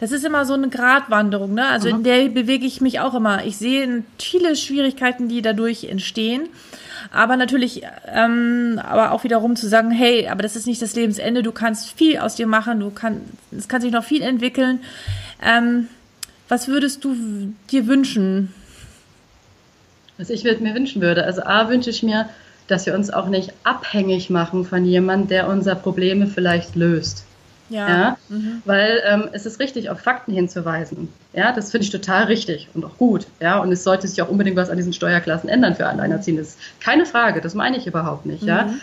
[0.00, 1.66] Das ist immer so eine Gratwanderung, ne?
[1.66, 1.96] Also Aha.
[1.96, 3.44] in der bewege ich mich auch immer.
[3.44, 6.48] Ich sehe viele Schwierigkeiten, die dadurch entstehen.
[7.12, 11.42] Aber natürlich, ähm, aber auch wiederum zu sagen, hey, aber das ist nicht das Lebensende,
[11.42, 13.20] du kannst viel aus dir machen, du kannst,
[13.56, 14.80] es kann sich noch viel entwickeln.
[15.42, 15.88] Ähm,
[16.48, 18.52] was würdest du dir wünschen?
[20.18, 22.28] Was ich mir wünschen würde, also A wünsche ich mir,
[22.68, 27.24] dass wir uns auch nicht abhängig machen von jemandem, der unsere Probleme vielleicht löst.
[27.70, 27.88] Ja.
[27.88, 28.16] ja?
[28.28, 28.62] Mhm.
[28.64, 31.08] Weil ähm, es ist richtig, auf Fakten hinzuweisen.
[31.32, 33.26] Ja, das finde ich total richtig und auch gut.
[33.40, 36.46] Ja, und es sollte sich auch unbedingt was an diesen Steuerklassen ändern für Alleinerziehende.
[36.80, 38.42] Keine Frage, das meine ich überhaupt nicht.
[38.42, 38.48] Mhm.
[38.48, 38.74] Ja,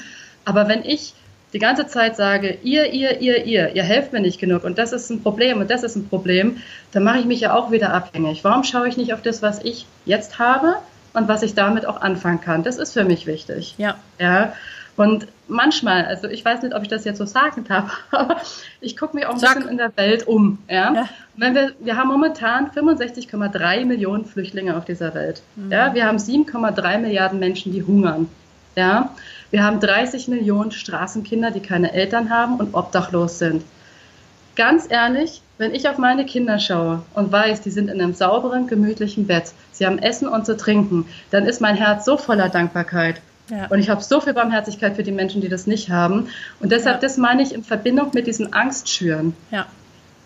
[0.46, 1.14] aber wenn ich
[1.54, 4.92] die ganze Zeit sage, ihr, ihr, ihr, ihr, ihr helft mir nicht genug und das
[4.92, 6.58] ist ein Problem und das ist ein Problem,
[6.92, 8.44] dann mache ich mich ja auch wieder abhängig.
[8.44, 10.78] Warum schaue ich nicht auf das, was ich jetzt habe,
[11.18, 12.64] und was ich damit auch anfangen kann.
[12.64, 13.76] Das ist für mich wichtig.
[13.78, 13.96] Ja.
[14.20, 14.54] Ja.
[14.98, 18.38] Und manchmal, also ich weiß nicht, ob ich das jetzt so sagen darf, aber
[18.82, 19.56] ich gucke mich auch ein Sag.
[19.56, 20.58] bisschen in der Welt um.
[20.68, 20.94] Ja?
[20.94, 21.10] ja.
[21.36, 25.44] Wenn wir, wir haben momentan 65,3 Millionen Flüchtlinge auf dieser Welt.
[25.56, 25.72] Mhm.
[25.72, 25.94] Ja?
[25.94, 28.28] Wir haben 7,3 Milliarden Menschen, die hungern.
[28.76, 29.12] Ja?
[29.52, 33.64] Wir haben 30 Millionen Straßenkinder, die keine Eltern haben und obdachlos sind.
[34.56, 38.66] Ganz ehrlich, wenn ich auf meine Kinder schaue und weiß, die sind in einem sauberen,
[38.66, 43.22] gemütlichen Bett, sie haben Essen und zu trinken, dann ist mein Herz so voller Dankbarkeit.
[43.50, 43.68] Ja.
[43.68, 46.30] Und ich habe so viel Barmherzigkeit für die Menschen, die das nicht haben.
[46.60, 47.02] Und deshalb, ja.
[47.02, 49.36] das meine ich in Verbindung mit diesen Angstschüren.
[49.52, 49.66] Ja.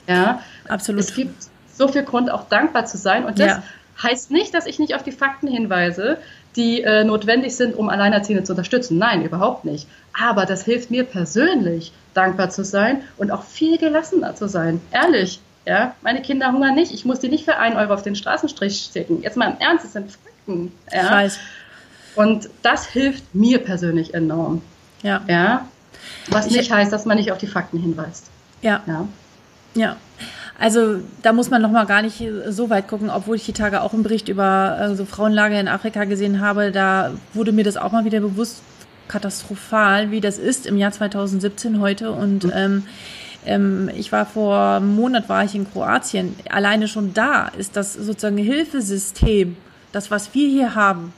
[0.08, 0.42] Ja.
[0.68, 1.02] Absolut.
[1.02, 1.36] Es gibt
[1.74, 3.26] so viel Grund, auch dankbar zu sein.
[3.26, 3.64] Und das ja.
[4.02, 6.18] heißt nicht, dass ich nicht auf die Fakten hinweise,
[6.56, 8.98] die äh, notwendig sind, um Alleinerziehende zu unterstützen.
[8.98, 9.88] Nein, überhaupt nicht.
[10.20, 14.82] Aber das hilft mir persönlich, dankbar zu sein und auch viel gelassener zu sein.
[14.92, 15.40] Ehrlich.
[15.66, 16.92] Ja, meine Kinder hungern nicht.
[16.92, 19.22] Ich muss die nicht für einen Euro auf den Straßenstrich schicken.
[19.22, 20.72] Jetzt mal im Ernst, das sind Fakten.
[20.92, 21.04] Ja?
[21.04, 21.40] Ich weiß.
[22.16, 24.62] Und das hilft mir persönlich enorm.
[25.02, 25.22] Ja.
[25.28, 25.68] Ja.
[26.30, 28.28] Was nicht ich, heißt, dass man nicht auf die Fakten hinweist.
[28.62, 28.82] Ja.
[28.86, 29.08] Ja.
[29.76, 29.96] ja.
[30.60, 33.82] Also da muss man noch mal gar nicht so weit gucken, obwohl ich die Tage
[33.82, 36.72] auch einen Bericht über äh, so Frauenlager in Afrika gesehen habe.
[36.72, 38.62] Da wurde mir das auch mal wieder bewusst,
[39.08, 42.12] katastrophal, wie das ist im Jahr 2017 heute.
[42.12, 42.52] Und mhm.
[42.54, 42.84] ähm,
[43.46, 46.36] Ähm, ich war vor einem Monat war ich in Kroatien.
[46.50, 49.58] Alleine schon da ist das sozusagen Hilfesystem,
[49.92, 51.14] das was wir hier haben.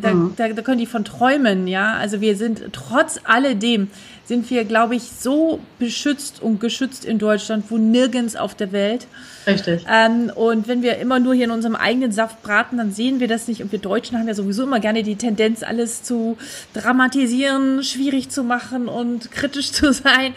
[0.00, 0.34] Da, mhm.
[0.36, 1.94] da, da können die von träumen, ja.
[1.94, 3.88] Also wir sind trotz alledem
[4.26, 9.06] sind wir, glaube ich, so beschützt und geschützt in Deutschland, wo nirgends auf der Welt.
[9.46, 9.84] Richtig.
[9.90, 13.28] Ähm, und wenn wir immer nur hier in unserem eigenen Saft braten, dann sehen wir
[13.28, 13.62] das nicht.
[13.62, 16.38] Und wir Deutschen haben ja sowieso immer gerne die Tendenz, alles zu
[16.72, 20.32] dramatisieren, schwierig zu machen und kritisch zu sein.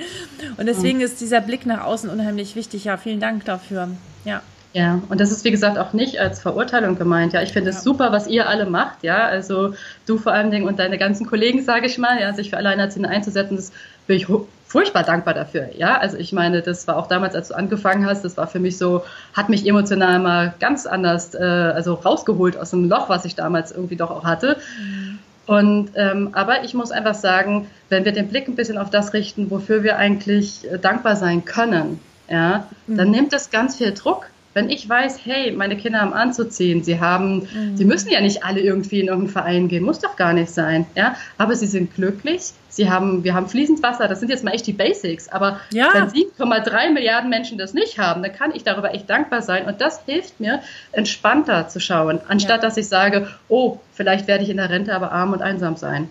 [0.57, 1.05] Und deswegen mhm.
[1.05, 2.83] ist dieser Blick nach außen unheimlich wichtig.
[2.83, 3.89] Ja, vielen Dank dafür.
[4.25, 4.41] Ja.
[4.77, 7.33] Ja, und das ist wie gesagt auch nicht als Verurteilung gemeint.
[7.33, 9.01] Ja, ich finde es super, was ihr alle macht.
[9.01, 9.73] Ja, also
[10.05, 13.09] du vor allen Dingen und deine ganzen Kollegen, sage ich mal, ja, sich für Alleinerziehende
[13.09, 13.71] einzusetzen, das
[14.05, 14.27] bin ich
[14.67, 15.69] furchtbar dankbar dafür.
[15.75, 18.59] Ja, also ich meine, das war auch damals, als du angefangen hast, das war für
[18.59, 19.03] mich so,
[19.33, 23.71] hat mich emotional mal ganz anders, äh, also rausgeholt aus dem Loch, was ich damals
[23.71, 24.57] irgendwie doch auch hatte.
[24.79, 25.17] Mhm.
[25.47, 29.13] Und ähm, aber ich muss einfach sagen, wenn wir den Blick ein bisschen auf das
[29.13, 31.99] richten, wofür wir eigentlich äh, dankbar sein können,
[32.29, 32.97] ja, mhm.
[32.97, 36.99] dann nimmt das ganz viel Druck wenn ich weiß, hey, meine Kinder haben anzuziehen, sie
[36.99, 37.77] haben, mhm.
[37.77, 40.85] sie müssen ja nicht alle irgendwie in irgendeinen Verein gehen, muss doch gar nicht sein,
[40.95, 44.51] ja, aber sie sind glücklich, sie haben, wir haben fließend Wasser, das sind jetzt mal
[44.51, 45.89] echt die Basics, aber ja.
[45.93, 49.79] wenn 7,3 Milliarden Menschen das nicht haben, dann kann ich darüber echt dankbar sein und
[49.79, 52.67] das hilft mir, entspannter zu schauen, anstatt ja.
[52.69, 56.09] dass ich sage, oh, vielleicht werde ich in der Rente aber arm und einsam sein,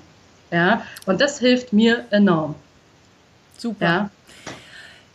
[0.52, 2.54] ja, und das hilft mir enorm.
[3.58, 3.84] Super.
[3.84, 4.10] Ja?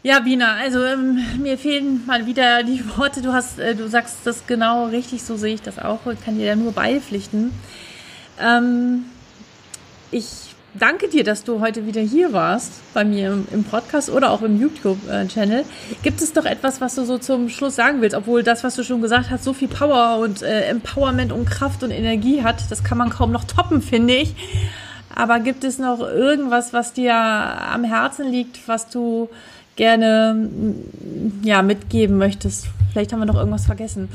[0.03, 3.21] Ja, Bina, also ähm, mir fehlen mal wieder die Worte.
[3.21, 5.99] Du hast, äh, du sagst das genau richtig, so sehe ich das auch.
[6.11, 7.51] Ich kann dir ja nur beipflichten.
[8.41, 9.05] Ähm,
[10.09, 14.31] ich danke dir, dass du heute wieder hier warst bei mir im, im Podcast oder
[14.31, 15.65] auch im YouTube-Channel.
[16.01, 18.83] Gibt es doch etwas, was du so zum Schluss sagen willst, obwohl das, was du
[18.83, 22.83] schon gesagt hast, so viel Power und äh, Empowerment und Kraft und Energie hat, das
[22.83, 24.33] kann man kaum noch toppen, finde ich.
[25.13, 29.29] Aber gibt es noch irgendwas, was dir am Herzen liegt, was du
[29.81, 30.35] gerne
[31.41, 32.67] ja, mitgeben möchtest.
[32.91, 34.09] Vielleicht haben wir noch irgendwas vergessen.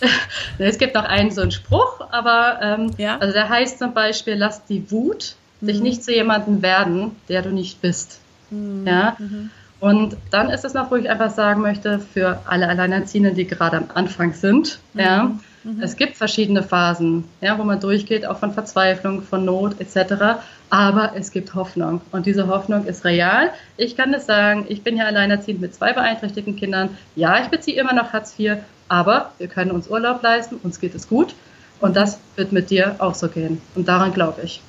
[0.58, 3.16] es gibt noch einen so einen Spruch, aber ähm, ja?
[3.16, 5.66] also der heißt zum Beispiel, lass die Wut mhm.
[5.66, 8.20] dich nicht zu jemandem werden, der du nicht bist.
[8.50, 8.86] Mhm.
[8.86, 9.16] Ja?
[9.18, 9.48] Mhm.
[9.80, 13.78] Und dann ist es noch, wo ich einfach sagen möchte, für alle Alleinerziehenden, die gerade
[13.78, 15.00] am Anfang sind, mhm.
[15.00, 15.30] ja,
[15.64, 15.82] Mhm.
[15.82, 20.40] Es gibt verschiedene Phasen, ja, wo man durchgeht, auch von Verzweiflung, von Not etc.
[20.70, 23.50] Aber es gibt Hoffnung und diese Hoffnung ist real.
[23.76, 26.96] Ich kann es sagen, ich bin ja alleinerziehend mit zwei beeinträchtigten Kindern.
[27.16, 30.94] Ja, ich beziehe immer noch Hartz IV, aber wir können uns Urlaub leisten, uns geht
[30.94, 31.34] es gut
[31.80, 33.60] und das wird mit dir auch so gehen.
[33.74, 34.62] Und daran glaube ich.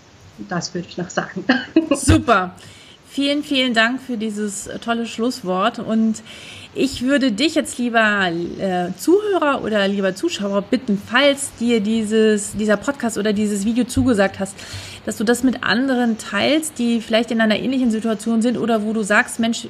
[0.48, 1.44] Das würde ich noch sagen.
[1.92, 2.56] Super.
[3.10, 6.22] Vielen, vielen Dank für dieses tolle Schlusswort und
[6.76, 12.78] ich würde dich jetzt lieber äh, Zuhörer oder lieber Zuschauer bitten, falls dir dieses, dieser
[12.78, 14.56] Podcast oder dieses Video zugesagt hast,
[15.06, 18.94] dass du das mit anderen teilst, die vielleicht in einer ähnlichen Situation sind oder wo
[18.94, 19.68] du sagst, Mensch,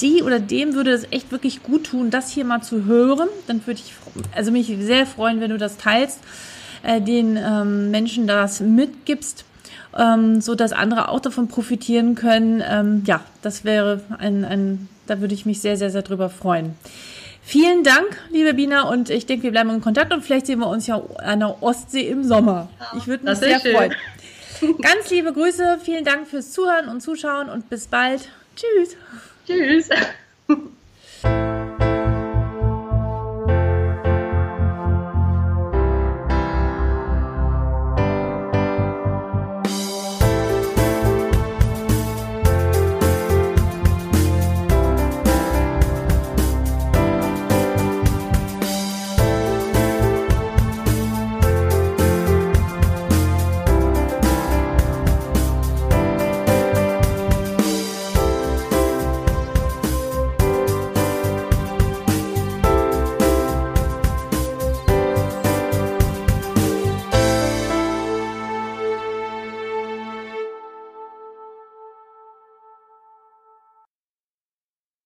[0.00, 3.28] die oder dem würde es echt wirklich gut tun, das hier mal zu hören.
[3.46, 3.92] Dann würde ich
[4.34, 6.20] also mich sehr freuen, wenn du das teilst,
[6.82, 9.44] äh, den ähm, Menschen das mitgibst
[9.98, 12.62] ähm, so dass andere auch davon profitieren können.
[12.66, 16.74] Ähm, ja, das wäre ein, ein, da würde ich mich sehr, sehr, sehr drüber freuen.
[17.44, 20.68] Vielen Dank, liebe Bina, und ich denke, wir bleiben in Kontakt und vielleicht sehen wir
[20.68, 22.68] uns ja an der Ostsee im Sommer.
[22.96, 23.74] Ich würde mich sehr schön.
[23.74, 23.94] freuen.
[24.80, 28.28] Ganz liebe Grüße, vielen Dank fürs Zuhören und Zuschauen und bis bald.
[28.54, 28.96] Tschüss.
[29.46, 29.88] Tschüss.